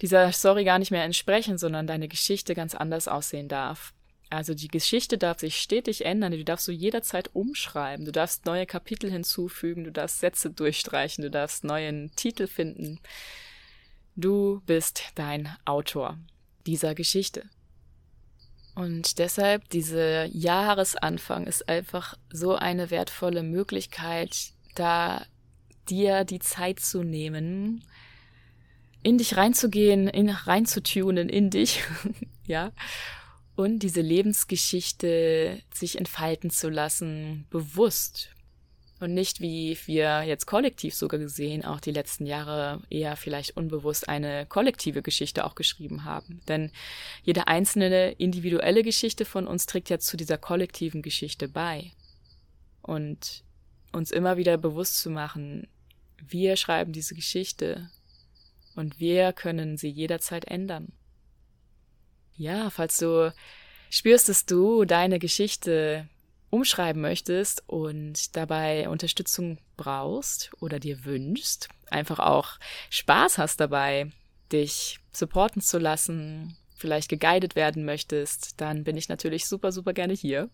dieser 0.00 0.32
Story 0.32 0.64
gar 0.64 0.78
nicht 0.78 0.90
mehr 0.90 1.04
entsprechen, 1.04 1.58
sondern 1.58 1.86
deine 1.86 2.08
Geschichte 2.08 2.54
ganz 2.54 2.74
anders 2.74 3.08
aussehen 3.08 3.48
darf. 3.48 3.92
Also 4.30 4.54
die 4.54 4.68
Geschichte 4.68 5.18
darf 5.18 5.40
sich 5.40 5.60
stetig 5.60 6.04
ändern, 6.04 6.30
du 6.32 6.44
darfst 6.44 6.68
du 6.68 6.72
jederzeit 6.72 7.30
umschreiben, 7.34 8.04
du 8.04 8.12
darfst 8.12 8.46
neue 8.46 8.64
Kapitel 8.64 9.10
hinzufügen, 9.10 9.82
du 9.82 9.90
darfst 9.90 10.20
Sätze 10.20 10.50
durchstreichen, 10.50 11.22
du 11.22 11.30
darfst 11.30 11.64
neuen 11.64 12.12
Titel 12.14 12.46
finden. 12.46 13.00
Du 14.14 14.62
bist 14.66 15.02
dein 15.16 15.48
Autor 15.64 16.16
dieser 16.64 16.94
Geschichte. 16.94 17.48
Und 18.80 19.18
deshalb, 19.18 19.68
dieser 19.68 20.24
Jahresanfang 20.24 21.46
ist 21.46 21.68
einfach 21.68 22.16
so 22.32 22.54
eine 22.54 22.90
wertvolle 22.90 23.42
Möglichkeit, 23.42 24.54
da 24.74 25.26
dir 25.90 26.24
die 26.24 26.38
Zeit 26.38 26.80
zu 26.80 27.02
nehmen, 27.02 27.84
in 29.02 29.18
dich 29.18 29.36
reinzugehen, 29.36 30.08
in, 30.08 30.30
reinzutunen 30.30 31.28
in 31.28 31.50
dich, 31.50 31.82
ja, 32.46 32.72
und 33.54 33.80
diese 33.80 34.00
Lebensgeschichte 34.00 35.60
sich 35.74 35.98
entfalten 35.98 36.48
zu 36.48 36.70
lassen, 36.70 37.44
bewusst 37.50 38.30
und 39.00 39.14
nicht, 39.14 39.40
wie 39.40 39.76
wir 39.86 40.22
jetzt 40.22 40.46
kollektiv 40.46 40.94
sogar 40.94 41.18
gesehen, 41.18 41.64
auch 41.64 41.80
die 41.80 41.90
letzten 41.90 42.26
Jahre 42.26 42.82
eher 42.90 43.16
vielleicht 43.16 43.56
unbewusst 43.56 44.08
eine 44.08 44.44
kollektive 44.46 45.00
Geschichte 45.02 45.44
auch 45.44 45.54
geschrieben 45.54 46.04
haben. 46.04 46.42
Denn 46.48 46.70
jede 47.22 47.48
einzelne 47.48 48.12
individuelle 48.12 48.82
Geschichte 48.82 49.24
von 49.24 49.46
uns 49.46 49.66
trägt 49.66 49.88
ja 49.88 49.98
zu 49.98 50.16
dieser 50.16 50.36
kollektiven 50.36 51.00
Geschichte 51.00 51.48
bei. 51.48 51.92
Und 52.82 53.42
uns 53.92 54.10
immer 54.10 54.36
wieder 54.36 54.58
bewusst 54.58 54.98
zu 54.98 55.10
machen, 55.10 55.66
wir 56.18 56.56
schreiben 56.56 56.92
diese 56.92 57.14
Geschichte 57.14 57.90
und 58.76 59.00
wir 59.00 59.32
können 59.32 59.76
sie 59.76 59.88
jederzeit 59.88 60.44
ändern. 60.44 60.92
Ja, 62.36 62.70
falls 62.70 62.98
du 62.98 63.32
spürst, 63.88 64.28
dass 64.28 64.46
du 64.46 64.84
deine 64.84 65.18
Geschichte 65.18 66.08
umschreiben 66.50 67.00
möchtest 67.00 67.62
und 67.66 68.36
dabei 68.36 68.88
Unterstützung 68.88 69.58
brauchst 69.76 70.50
oder 70.60 70.78
dir 70.78 71.04
wünschst, 71.04 71.68
einfach 71.90 72.18
auch 72.18 72.58
Spaß 72.90 73.38
hast 73.38 73.60
dabei, 73.60 74.10
dich 74.52 74.98
supporten 75.12 75.62
zu 75.62 75.78
lassen, 75.78 76.56
vielleicht 76.76 77.08
geguided 77.08 77.56
werden 77.56 77.84
möchtest, 77.84 78.60
dann 78.60 78.84
bin 78.84 78.96
ich 78.96 79.08
natürlich 79.08 79.46
super, 79.46 79.70
super 79.70 79.92
gerne 79.92 80.14
hier. 80.14 80.50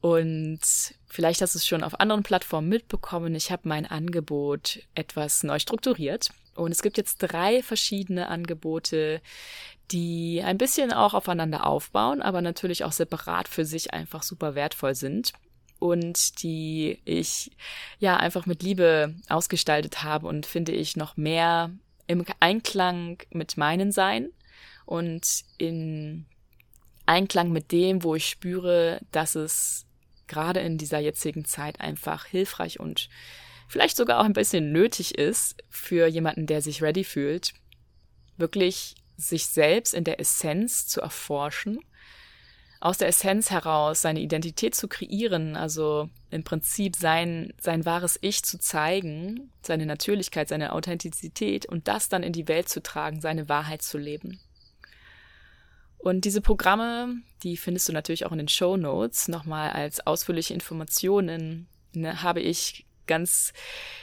Und 0.00 0.60
vielleicht 1.06 1.40
hast 1.40 1.54
du 1.54 1.58
es 1.58 1.66
schon 1.66 1.82
auf 1.82 1.98
anderen 1.98 2.22
Plattformen 2.22 2.68
mitbekommen. 2.68 3.34
Ich 3.34 3.50
habe 3.50 3.68
mein 3.68 3.86
Angebot 3.86 4.80
etwas 4.94 5.42
neu 5.44 5.58
strukturiert. 5.58 6.30
Und 6.54 6.72
es 6.72 6.82
gibt 6.82 6.96
jetzt 6.96 7.18
drei 7.18 7.62
verschiedene 7.62 8.28
Angebote, 8.28 9.20
die 9.90 10.42
ein 10.44 10.58
bisschen 10.58 10.92
auch 10.92 11.14
aufeinander 11.14 11.66
aufbauen, 11.66 12.22
aber 12.22 12.40
natürlich 12.40 12.84
auch 12.84 12.92
separat 12.92 13.48
für 13.48 13.64
sich 13.64 13.92
einfach 13.92 14.22
super 14.22 14.54
wertvoll 14.54 14.94
sind. 14.94 15.32
Und 15.78 16.42
die 16.42 17.00
ich 17.04 17.50
ja 17.98 18.16
einfach 18.16 18.46
mit 18.46 18.62
Liebe 18.62 19.14
ausgestaltet 19.28 20.02
habe 20.02 20.26
und 20.26 20.46
finde 20.46 20.72
ich 20.72 20.96
noch 20.96 21.16
mehr 21.16 21.70
im 22.06 22.24
Einklang 22.40 23.18
mit 23.30 23.56
meinen 23.56 23.92
Sein 23.92 24.30
und 24.86 25.44
in 25.58 26.26
Einklang 27.06 27.52
mit 27.52 27.72
dem, 27.72 28.02
wo 28.02 28.14
ich 28.14 28.28
spüre, 28.28 29.00
dass 29.12 29.34
es 29.34 29.84
gerade 30.26 30.60
in 30.60 30.78
dieser 30.78 30.98
jetzigen 31.00 31.44
Zeit 31.44 31.80
einfach 31.80 32.24
hilfreich 32.24 32.80
und 32.80 33.08
vielleicht 33.68 33.96
sogar 33.96 34.20
auch 34.20 34.24
ein 34.24 34.32
bisschen 34.32 34.72
nötig 34.72 35.16
ist 35.16 35.56
für 35.68 36.06
jemanden, 36.06 36.46
der 36.46 36.62
sich 36.62 36.82
ready 36.82 37.04
fühlt, 37.04 37.54
wirklich 38.36 38.94
sich 39.16 39.46
selbst 39.46 39.94
in 39.94 40.04
der 40.04 40.20
Essenz 40.20 40.86
zu 40.86 41.00
erforschen, 41.00 41.78
aus 42.80 42.98
der 42.98 43.08
Essenz 43.08 43.50
heraus 43.50 44.02
seine 44.02 44.20
Identität 44.20 44.74
zu 44.74 44.88
kreieren, 44.88 45.56
also 45.56 46.10
im 46.30 46.44
Prinzip 46.44 46.96
sein, 46.96 47.54
sein 47.58 47.86
wahres 47.86 48.18
Ich 48.20 48.42
zu 48.42 48.58
zeigen, 48.58 49.50
seine 49.62 49.86
Natürlichkeit, 49.86 50.48
seine 50.48 50.72
Authentizität 50.72 51.64
und 51.64 51.88
das 51.88 52.10
dann 52.10 52.22
in 52.22 52.34
die 52.34 52.46
Welt 52.46 52.68
zu 52.68 52.82
tragen, 52.82 53.22
seine 53.22 53.48
Wahrheit 53.48 53.80
zu 53.80 53.96
leben. 53.96 54.38
Und 55.96 56.26
diese 56.26 56.42
Programme, 56.42 57.16
die 57.42 57.56
findest 57.56 57.88
du 57.88 57.94
natürlich 57.94 58.26
auch 58.26 58.32
in 58.32 58.38
den 58.38 58.48
Show 58.48 58.76
Notes, 58.76 59.28
nochmal 59.28 59.70
als 59.70 60.06
ausführliche 60.06 60.52
Informationen, 60.52 61.66
ne, 61.94 62.22
habe 62.22 62.40
ich 62.40 62.84
ganz 63.06 63.52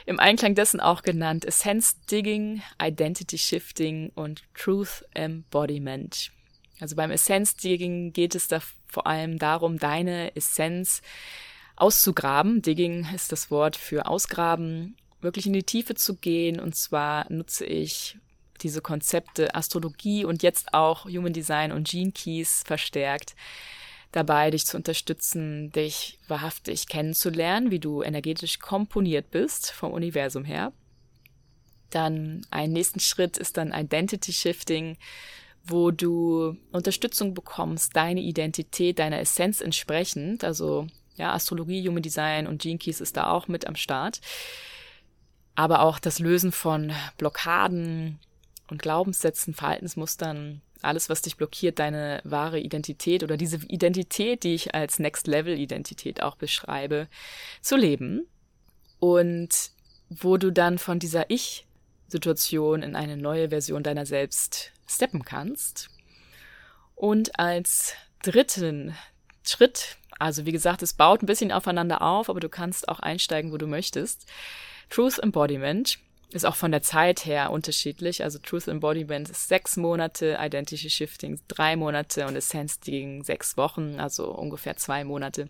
im 0.06 0.20
Einklang 0.20 0.56
dessen 0.56 0.80
auch 0.80 1.02
genannt 1.02 1.46
Essence 1.46 2.00
Digging, 2.06 2.62
Identity 2.82 3.38
Shifting 3.38 4.12
und 4.16 4.44
Truth 4.54 5.06
Embodiment. 5.14 6.32
Also 6.80 6.96
beim 6.96 7.12
Essence 7.12 7.56
Digging 7.56 8.14
geht 8.14 8.36
es 8.36 8.48
da 8.48 8.60
vor 8.88 9.08
allem 9.08 9.38
darum, 9.38 9.78
deine 9.78 10.36
Essenz 10.36 11.02
auszugraben. 11.76 12.62
Digging 12.62 13.08
ist 13.14 13.32
das 13.32 13.52
Wort 13.52 13.76
für 13.76 14.06
ausgraben, 14.08 14.96
wirklich 15.22 15.46
in 15.46 15.54
die 15.54 15.64
Tiefe 15.64 15.96
zu 15.96 16.16
gehen. 16.16 16.60
Und 16.60 16.76
zwar 16.76 17.32
nutze 17.32 17.66
ich 17.66 18.18
diese 18.62 18.82
Konzepte 18.82 19.56
Astrologie 19.56 20.26
und 20.26 20.44
jetzt 20.44 20.74
auch 20.74 21.06
Human 21.06 21.34
Design 21.34 21.72
und 21.72 21.88
Gene 21.88 22.12
Keys 22.12 22.64
verstärkt 22.66 23.36
dabei, 24.12 24.52
dich 24.52 24.66
zu 24.66 24.78
unterstützen, 24.78 25.72
dich 25.72 26.20
wahrhaftig 26.28 26.88
kennenzulernen, 26.88 27.72
wie 27.72 27.80
du 27.80 28.02
energetisch 28.02 28.60
komponiert 28.60 29.32
bist 29.32 29.72
vom 29.72 29.92
Universum 29.92 30.44
her. 30.44 30.74
Dann 31.90 32.46
ein 32.52 32.72
nächsten 32.72 33.00
Schritt 33.00 33.38
ist 33.38 33.58
dann 33.58 33.74
Identity 33.74 34.34
Shifting, 34.34 34.98
wo 35.64 35.92
du 35.92 36.58
Unterstützung 36.72 37.34
bekommst, 37.34 37.96
deine 37.96 38.22
Identität, 38.22 39.00
deiner 39.00 39.20
Essenz 39.20 39.62
entsprechend. 39.62 40.44
Also 40.44 40.88
ja, 41.16 41.34
Astrologie, 41.34 41.88
Human 41.88 42.02
Design 42.02 42.48
und 42.48 42.62
Gene 42.62 42.80
Keys 42.80 43.02
ist 43.02 43.18
da 43.18 43.30
auch 43.32 43.48
mit 43.48 43.68
am 43.68 43.76
Start. 43.76 44.22
Aber 45.56 45.82
auch 45.82 46.00
das 46.00 46.20
Lösen 46.20 46.52
von 46.52 46.94
Blockaden 47.18 48.20
und 48.70 48.82
Glaubenssätzen, 48.82 49.54
Verhaltensmustern, 49.54 50.62
alles, 50.84 51.10
was 51.10 51.22
dich 51.22 51.38
blockiert, 51.38 51.80
deine 51.80 52.22
wahre 52.24 52.60
Identität 52.60 53.24
oder 53.24 53.38
diese 53.38 53.58
Identität, 53.68 54.44
die 54.44 54.56
ich 54.56 54.74
als 54.74 55.00
Next 55.00 55.28
Level 55.28 55.58
Identität 55.58 56.22
auch 56.22 56.36
beschreibe, 56.36 57.08
zu 57.62 57.76
leben. 57.76 58.28
Und 59.00 59.72
wo 60.10 60.38
du 60.38 60.52
dann 60.52 60.78
von 60.78 61.00
dieser 61.00 61.30
Ich-Situation 61.30 62.84
in 62.84 62.96
eine 62.96 63.18
neue 63.18 63.50
Version 63.50 63.82
deiner 63.82 64.06
selbst 64.06 64.74
steppen 64.86 65.24
kannst. 65.24 65.90
Und 66.96 67.40
als 67.40 67.94
dritten 68.22 68.96
Schritt, 69.44 69.98
also 70.20 70.46
wie 70.46 70.52
gesagt, 70.52 70.84
es 70.84 70.94
baut 70.94 71.24
ein 71.24 71.28
bisschen 71.28 71.52
aufeinander 71.52 72.02
auf, 72.02 72.30
aber 72.30 72.40
du 72.40 72.50
kannst 72.50 72.90
auch 72.90 73.00
einsteigen, 73.00 73.52
wo 73.52 73.58
du 73.58 73.68
möchtest. 73.68 74.28
Truth 74.90 75.20
Embodiment 75.20 75.98
ist 76.34 76.46
auch 76.46 76.56
von 76.56 76.72
der 76.72 76.82
Zeit 76.82 77.26
her 77.26 77.52
unterschiedlich. 77.52 78.24
Also 78.24 78.40
Truth 78.40 78.68
Embodiment 78.68 79.30
ist 79.30 79.48
sechs 79.48 79.78
Monate, 79.78 80.38
Identity 80.40 80.90
Shifting 80.90 81.40
drei 81.48 81.76
Monate 81.76 82.26
und 82.28 82.36
Essence 82.36 82.80
Digging 82.80 83.24
sechs 83.24 83.58
Wochen, 83.58 84.00
also 84.00 84.32
ungefähr 84.32 84.78
zwei 84.78 85.04
Monate. 85.04 85.50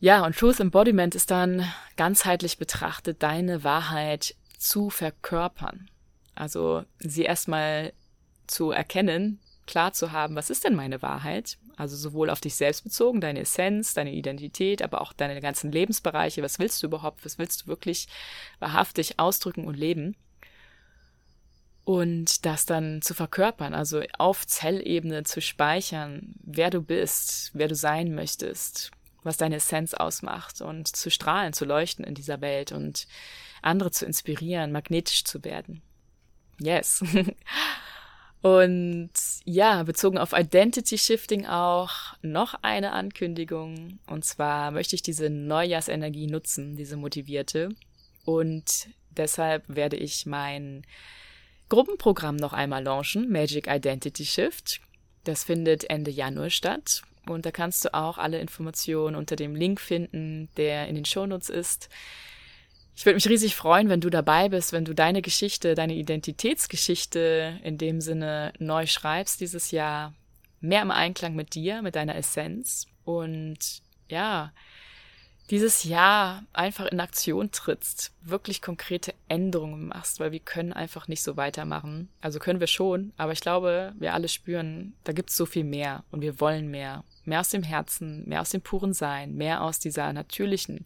Ja, 0.00 0.24
und 0.24 0.36
Truth 0.36 0.60
Embodiment 0.60 1.14
ist 1.14 1.30
dann 1.30 1.64
ganzheitlich 1.96 2.58
betrachtet, 2.58 3.22
deine 3.22 3.64
Wahrheit 3.64 4.34
zu 4.56 4.90
verkörpern. 4.90 5.90
Also 6.34 6.84
sie 7.00 7.22
erstmal 7.22 7.92
zu 8.46 8.70
erkennen, 8.70 9.40
klar 9.66 9.92
zu 9.92 10.12
haben, 10.12 10.36
was 10.36 10.50
ist 10.50 10.64
denn 10.64 10.74
meine 10.74 11.02
Wahrheit? 11.02 11.58
Also 11.78 11.96
sowohl 11.96 12.28
auf 12.28 12.40
dich 12.40 12.56
selbst 12.56 12.82
bezogen, 12.82 13.20
deine 13.20 13.40
Essenz, 13.40 13.94
deine 13.94 14.12
Identität, 14.12 14.82
aber 14.82 15.00
auch 15.00 15.12
deine 15.12 15.40
ganzen 15.40 15.70
Lebensbereiche. 15.70 16.42
Was 16.42 16.58
willst 16.58 16.82
du 16.82 16.88
überhaupt? 16.88 17.24
Was 17.24 17.38
willst 17.38 17.62
du 17.62 17.66
wirklich 17.68 18.08
wahrhaftig 18.58 19.20
ausdrücken 19.20 19.64
und 19.64 19.76
leben? 19.76 20.16
Und 21.84 22.44
das 22.44 22.66
dann 22.66 23.00
zu 23.00 23.14
verkörpern, 23.14 23.72
also 23.72 24.02
auf 24.18 24.46
Zellebene 24.46 25.22
zu 25.22 25.40
speichern, 25.40 26.34
wer 26.42 26.68
du 26.68 26.82
bist, 26.82 27.52
wer 27.54 27.68
du 27.68 27.74
sein 27.74 28.14
möchtest, 28.14 28.90
was 29.22 29.36
deine 29.36 29.56
Essenz 29.56 29.94
ausmacht 29.94 30.60
und 30.60 30.88
zu 30.88 31.10
strahlen, 31.10 31.52
zu 31.52 31.64
leuchten 31.64 32.04
in 32.04 32.14
dieser 32.14 32.40
Welt 32.40 32.72
und 32.72 33.06
andere 33.62 33.90
zu 33.90 34.04
inspirieren, 34.04 34.72
magnetisch 34.72 35.24
zu 35.24 35.44
werden. 35.44 35.80
Yes. 36.60 37.02
Und 38.40 39.10
ja, 39.44 39.82
bezogen 39.82 40.16
auf 40.16 40.32
Identity 40.32 40.96
Shifting 40.96 41.46
auch 41.46 41.90
noch 42.22 42.54
eine 42.62 42.92
Ankündigung. 42.92 43.98
Und 44.06 44.24
zwar 44.24 44.70
möchte 44.70 44.94
ich 44.94 45.02
diese 45.02 45.28
Neujahrsenergie 45.28 46.28
nutzen, 46.28 46.76
diese 46.76 46.96
motivierte. 46.96 47.70
Und 48.24 48.88
deshalb 49.10 49.64
werde 49.66 49.96
ich 49.96 50.24
mein 50.24 50.84
Gruppenprogramm 51.68 52.36
noch 52.36 52.52
einmal 52.52 52.84
launchen, 52.84 53.30
Magic 53.30 53.66
Identity 53.66 54.24
Shift. 54.24 54.80
Das 55.24 55.44
findet 55.44 55.90
Ende 55.90 56.10
Januar 56.10 56.50
statt. 56.50 57.02
Und 57.26 57.44
da 57.44 57.50
kannst 57.50 57.84
du 57.84 57.92
auch 57.92 58.18
alle 58.18 58.38
Informationen 58.38 59.16
unter 59.16 59.36
dem 59.36 59.54
Link 59.54 59.80
finden, 59.80 60.48
der 60.56 60.88
in 60.88 60.94
den 60.94 61.04
Shownotes 61.04 61.50
ist. 61.50 61.88
Ich 62.98 63.06
würde 63.06 63.14
mich 63.14 63.28
riesig 63.28 63.54
freuen, 63.54 63.88
wenn 63.88 64.00
du 64.00 64.10
dabei 64.10 64.48
bist, 64.48 64.72
wenn 64.72 64.84
du 64.84 64.92
deine 64.92 65.22
Geschichte, 65.22 65.76
deine 65.76 65.94
Identitätsgeschichte 65.94 67.60
in 67.62 67.78
dem 67.78 68.00
Sinne 68.00 68.52
neu 68.58 68.86
schreibst 68.86 69.40
dieses 69.40 69.70
Jahr, 69.70 70.14
mehr 70.60 70.82
im 70.82 70.90
Einklang 70.90 71.36
mit 71.36 71.54
dir, 71.54 71.80
mit 71.80 71.94
deiner 71.94 72.16
Essenz 72.16 72.88
und 73.04 73.82
ja, 74.08 74.52
dieses 75.48 75.84
Jahr 75.84 76.42
einfach 76.52 76.86
in 76.86 76.98
Aktion 76.98 77.52
trittst, 77.52 78.10
wirklich 78.20 78.62
konkrete 78.62 79.14
Änderungen 79.28 79.86
machst, 79.86 80.18
weil 80.18 80.32
wir 80.32 80.40
können 80.40 80.72
einfach 80.72 81.06
nicht 81.06 81.22
so 81.22 81.36
weitermachen. 81.36 82.08
Also 82.20 82.40
können 82.40 82.58
wir 82.58 82.66
schon, 82.66 83.12
aber 83.16 83.30
ich 83.30 83.40
glaube, 83.40 83.92
wir 83.96 84.12
alle 84.12 84.26
spüren, 84.26 84.94
da 85.04 85.12
gibt's 85.12 85.36
so 85.36 85.46
viel 85.46 85.62
mehr 85.62 86.02
und 86.10 86.20
wir 86.20 86.40
wollen 86.40 86.68
mehr. 86.68 87.04
Mehr 87.24 87.38
aus 87.38 87.50
dem 87.50 87.62
Herzen, 87.62 88.28
mehr 88.28 88.40
aus 88.40 88.50
dem 88.50 88.60
puren 88.60 88.92
Sein, 88.92 89.36
mehr 89.36 89.62
aus 89.62 89.78
dieser 89.78 90.12
natürlichen 90.12 90.84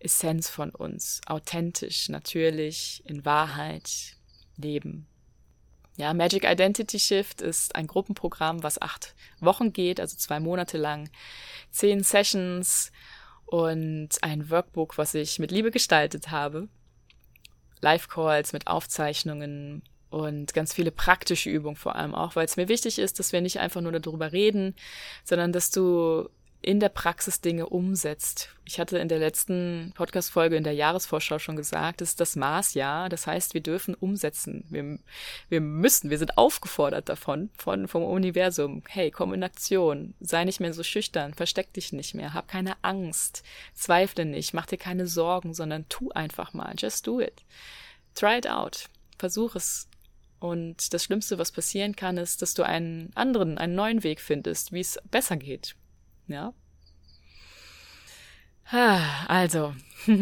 Essenz 0.00 0.48
von 0.48 0.70
uns, 0.70 1.20
authentisch, 1.26 2.08
natürlich, 2.08 3.02
in 3.06 3.24
Wahrheit 3.24 4.16
leben. 4.56 5.06
Ja, 5.96 6.14
Magic 6.14 6.44
Identity 6.44 7.00
Shift 7.00 7.40
ist 7.40 7.74
ein 7.74 7.88
Gruppenprogramm, 7.88 8.62
was 8.62 8.80
acht 8.80 9.16
Wochen 9.40 9.72
geht, 9.72 9.98
also 9.98 10.16
zwei 10.16 10.38
Monate 10.38 10.78
lang, 10.78 11.10
zehn 11.70 12.04
Sessions 12.04 12.92
und 13.46 14.10
ein 14.22 14.48
Workbook, 14.48 14.96
was 14.96 15.14
ich 15.14 15.40
mit 15.40 15.50
Liebe 15.50 15.72
gestaltet 15.72 16.30
habe. 16.30 16.68
Live-Calls 17.80 18.52
mit 18.52 18.68
Aufzeichnungen 18.68 19.82
und 20.10 20.54
ganz 20.54 20.72
viele 20.72 20.90
praktische 20.90 21.50
Übungen 21.50 21.76
vor 21.76 21.96
allem 21.96 22.14
auch, 22.14 22.36
weil 22.36 22.44
es 22.44 22.56
mir 22.56 22.68
wichtig 22.68 22.98
ist, 22.98 23.18
dass 23.18 23.32
wir 23.32 23.40
nicht 23.40 23.58
einfach 23.58 23.80
nur 23.80 23.92
darüber 23.92 24.32
reden, 24.32 24.74
sondern 25.24 25.52
dass 25.52 25.70
du 25.70 26.28
in 26.60 26.80
der 26.80 26.88
Praxis 26.88 27.40
Dinge 27.40 27.68
umsetzt. 27.68 28.50
Ich 28.64 28.80
hatte 28.80 28.98
in 28.98 29.08
der 29.08 29.20
letzten 29.20 29.92
Podcast-Folge 29.94 30.56
in 30.56 30.64
der 30.64 30.72
Jahresvorschau 30.72 31.38
schon 31.38 31.56
gesagt, 31.56 32.02
es 32.02 32.10
ist 32.10 32.20
das 32.20 32.36
Maßjahr. 32.36 33.08
Das 33.08 33.26
heißt, 33.26 33.54
wir 33.54 33.60
dürfen 33.60 33.94
umsetzen. 33.94 34.64
Wir, 34.68 34.98
wir 35.48 35.60
müssen, 35.60 36.10
wir 36.10 36.18
sind 36.18 36.36
aufgefordert 36.36 37.08
davon, 37.08 37.50
von, 37.56 37.86
vom 37.86 38.02
Universum. 38.02 38.82
Hey, 38.88 39.10
komm 39.10 39.34
in 39.34 39.44
Aktion. 39.44 40.14
Sei 40.20 40.44
nicht 40.44 40.60
mehr 40.60 40.74
so 40.74 40.82
schüchtern. 40.82 41.32
Versteck 41.32 41.72
dich 41.72 41.92
nicht 41.92 42.14
mehr. 42.14 42.34
Hab 42.34 42.48
keine 42.48 42.74
Angst. 42.82 43.44
Zweifle 43.74 44.24
nicht. 44.24 44.52
Mach 44.52 44.66
dir 44.66 44.78
keine 44.78 45.06
Sorgen, 45.06 45.54
sondern 45.54 45.88
tu 45.88 46.10
einfach 46.10 46.54
mal. 46.54 46.74
Just 46.76 47.06
do 47.06 47.20
it. 47.20 47.44
Try 48.14 48.38
it 48.38 48.48
out. 48.48 48.88
Versuch 49.16 49.54
es. 49.54 49.88
Und 50.40 50.92
das 50.92 51.04
Schlimmste, 51.04 51.38
was 51.38 51.52
passieren 51.52 51.96
kann, 51.96 52.16
ist, 52.16 52.42
dass 52.42 52.54
du 52.54 52.62
einen 52.62 53.10
anderen, 53.14 53.58
einen 53.58 53.74
neuen 53.74 54.02
Weg 54.02 54.20
findest, 54.20 54.72
wie 54.72 54.80
es 54.80 54.98
besser 55.10 55.36
geht. 55.36 55.74
Ja. 56.28 56.54
Also, 58.70 59.74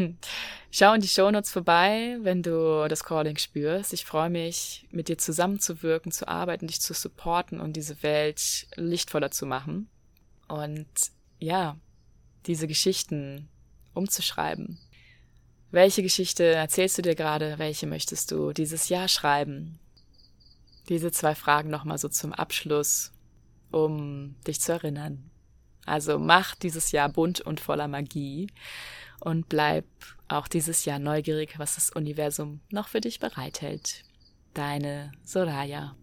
schau 0.71 0.95
in 0.95 1.01
die 1.01 1.09
Shownotes 1.09 1.51
vorbei, 1.51 2.19
wenn 2.23 2.43
du 2.43 2.87
das 2.89 3.03
Calling 3.03 3.37
spürst. 3.37 3.93
Ich 3.93 4.05
freue 4.05 4.31
mich, 4.31 4.87
mit 4.91 5.09
dir 5.09 5.19
zusammenzuwirken, 5.19 6.13
zu 6.13 6.29
arbeiten, 6.29 6.69
dich 6.69 6.81
zu 6.81 6.95
supporten 6.95 7.61
und 7.61 7.75
diese 7.75 8.03
Welt 8.05 8.69
lichtvoller 8.77 9.33
zu 9.33 9.47
machen. 9.47 9.89
Und 10.47 10.87
ja, 11.41 11.77
diese 12.47 12.69
Geschichten 12.69 13.49
umzuschreiben. 13.95 14.79
Welche 15.73 16.03
Geschichte 16.03 16.45
erzählst 16.45 16.97
du 16.99 17.03
dir 17.03 17.17
gerade? 17.17 17.59
Welche 17.59 17.89
möchtest 17.89 18.31
du 18.31 18.53
dieses 18.53 18.89
Jahr 18.89 19.09
schreiben? 19.09 19.81
Diese 20.89 21.11
zwei 21.11 21.35
Fragen 21.35 21.69
nochmal 21.69 21.99
so 21.99 22.09
zum 22.09 22.33
Abschluss, 22.33 23.13
um 23.73 24.37
dich 24.47 24.61
zu 24.61 24.73
erinnern. 24.73 25.31
Also 25.87 26.19
mach 26.19 26.55
dieses 26.55 26.93
Jahr 26.93 27.09
bunt 27.09 27.41
und 27.41 27.61
voller 27.61 27.89
Magie 27.89 28.49
und 29.21 29.49
bleib 29.49 29.87
auch 30.29 30.49
dieses 30.49 30.85
Jahr 30.85 30.99
neugierig, 30.99 31.59
was 31.59 31.77
das 31.77 31.91
Universum 31.91 32.61
noch 32.71 32.89
für 32.89 33.01
dich 33.01 33.21
bereithält. 33.21 34.05
Deine 34.55 35.13
Soraya. 35.25 35.95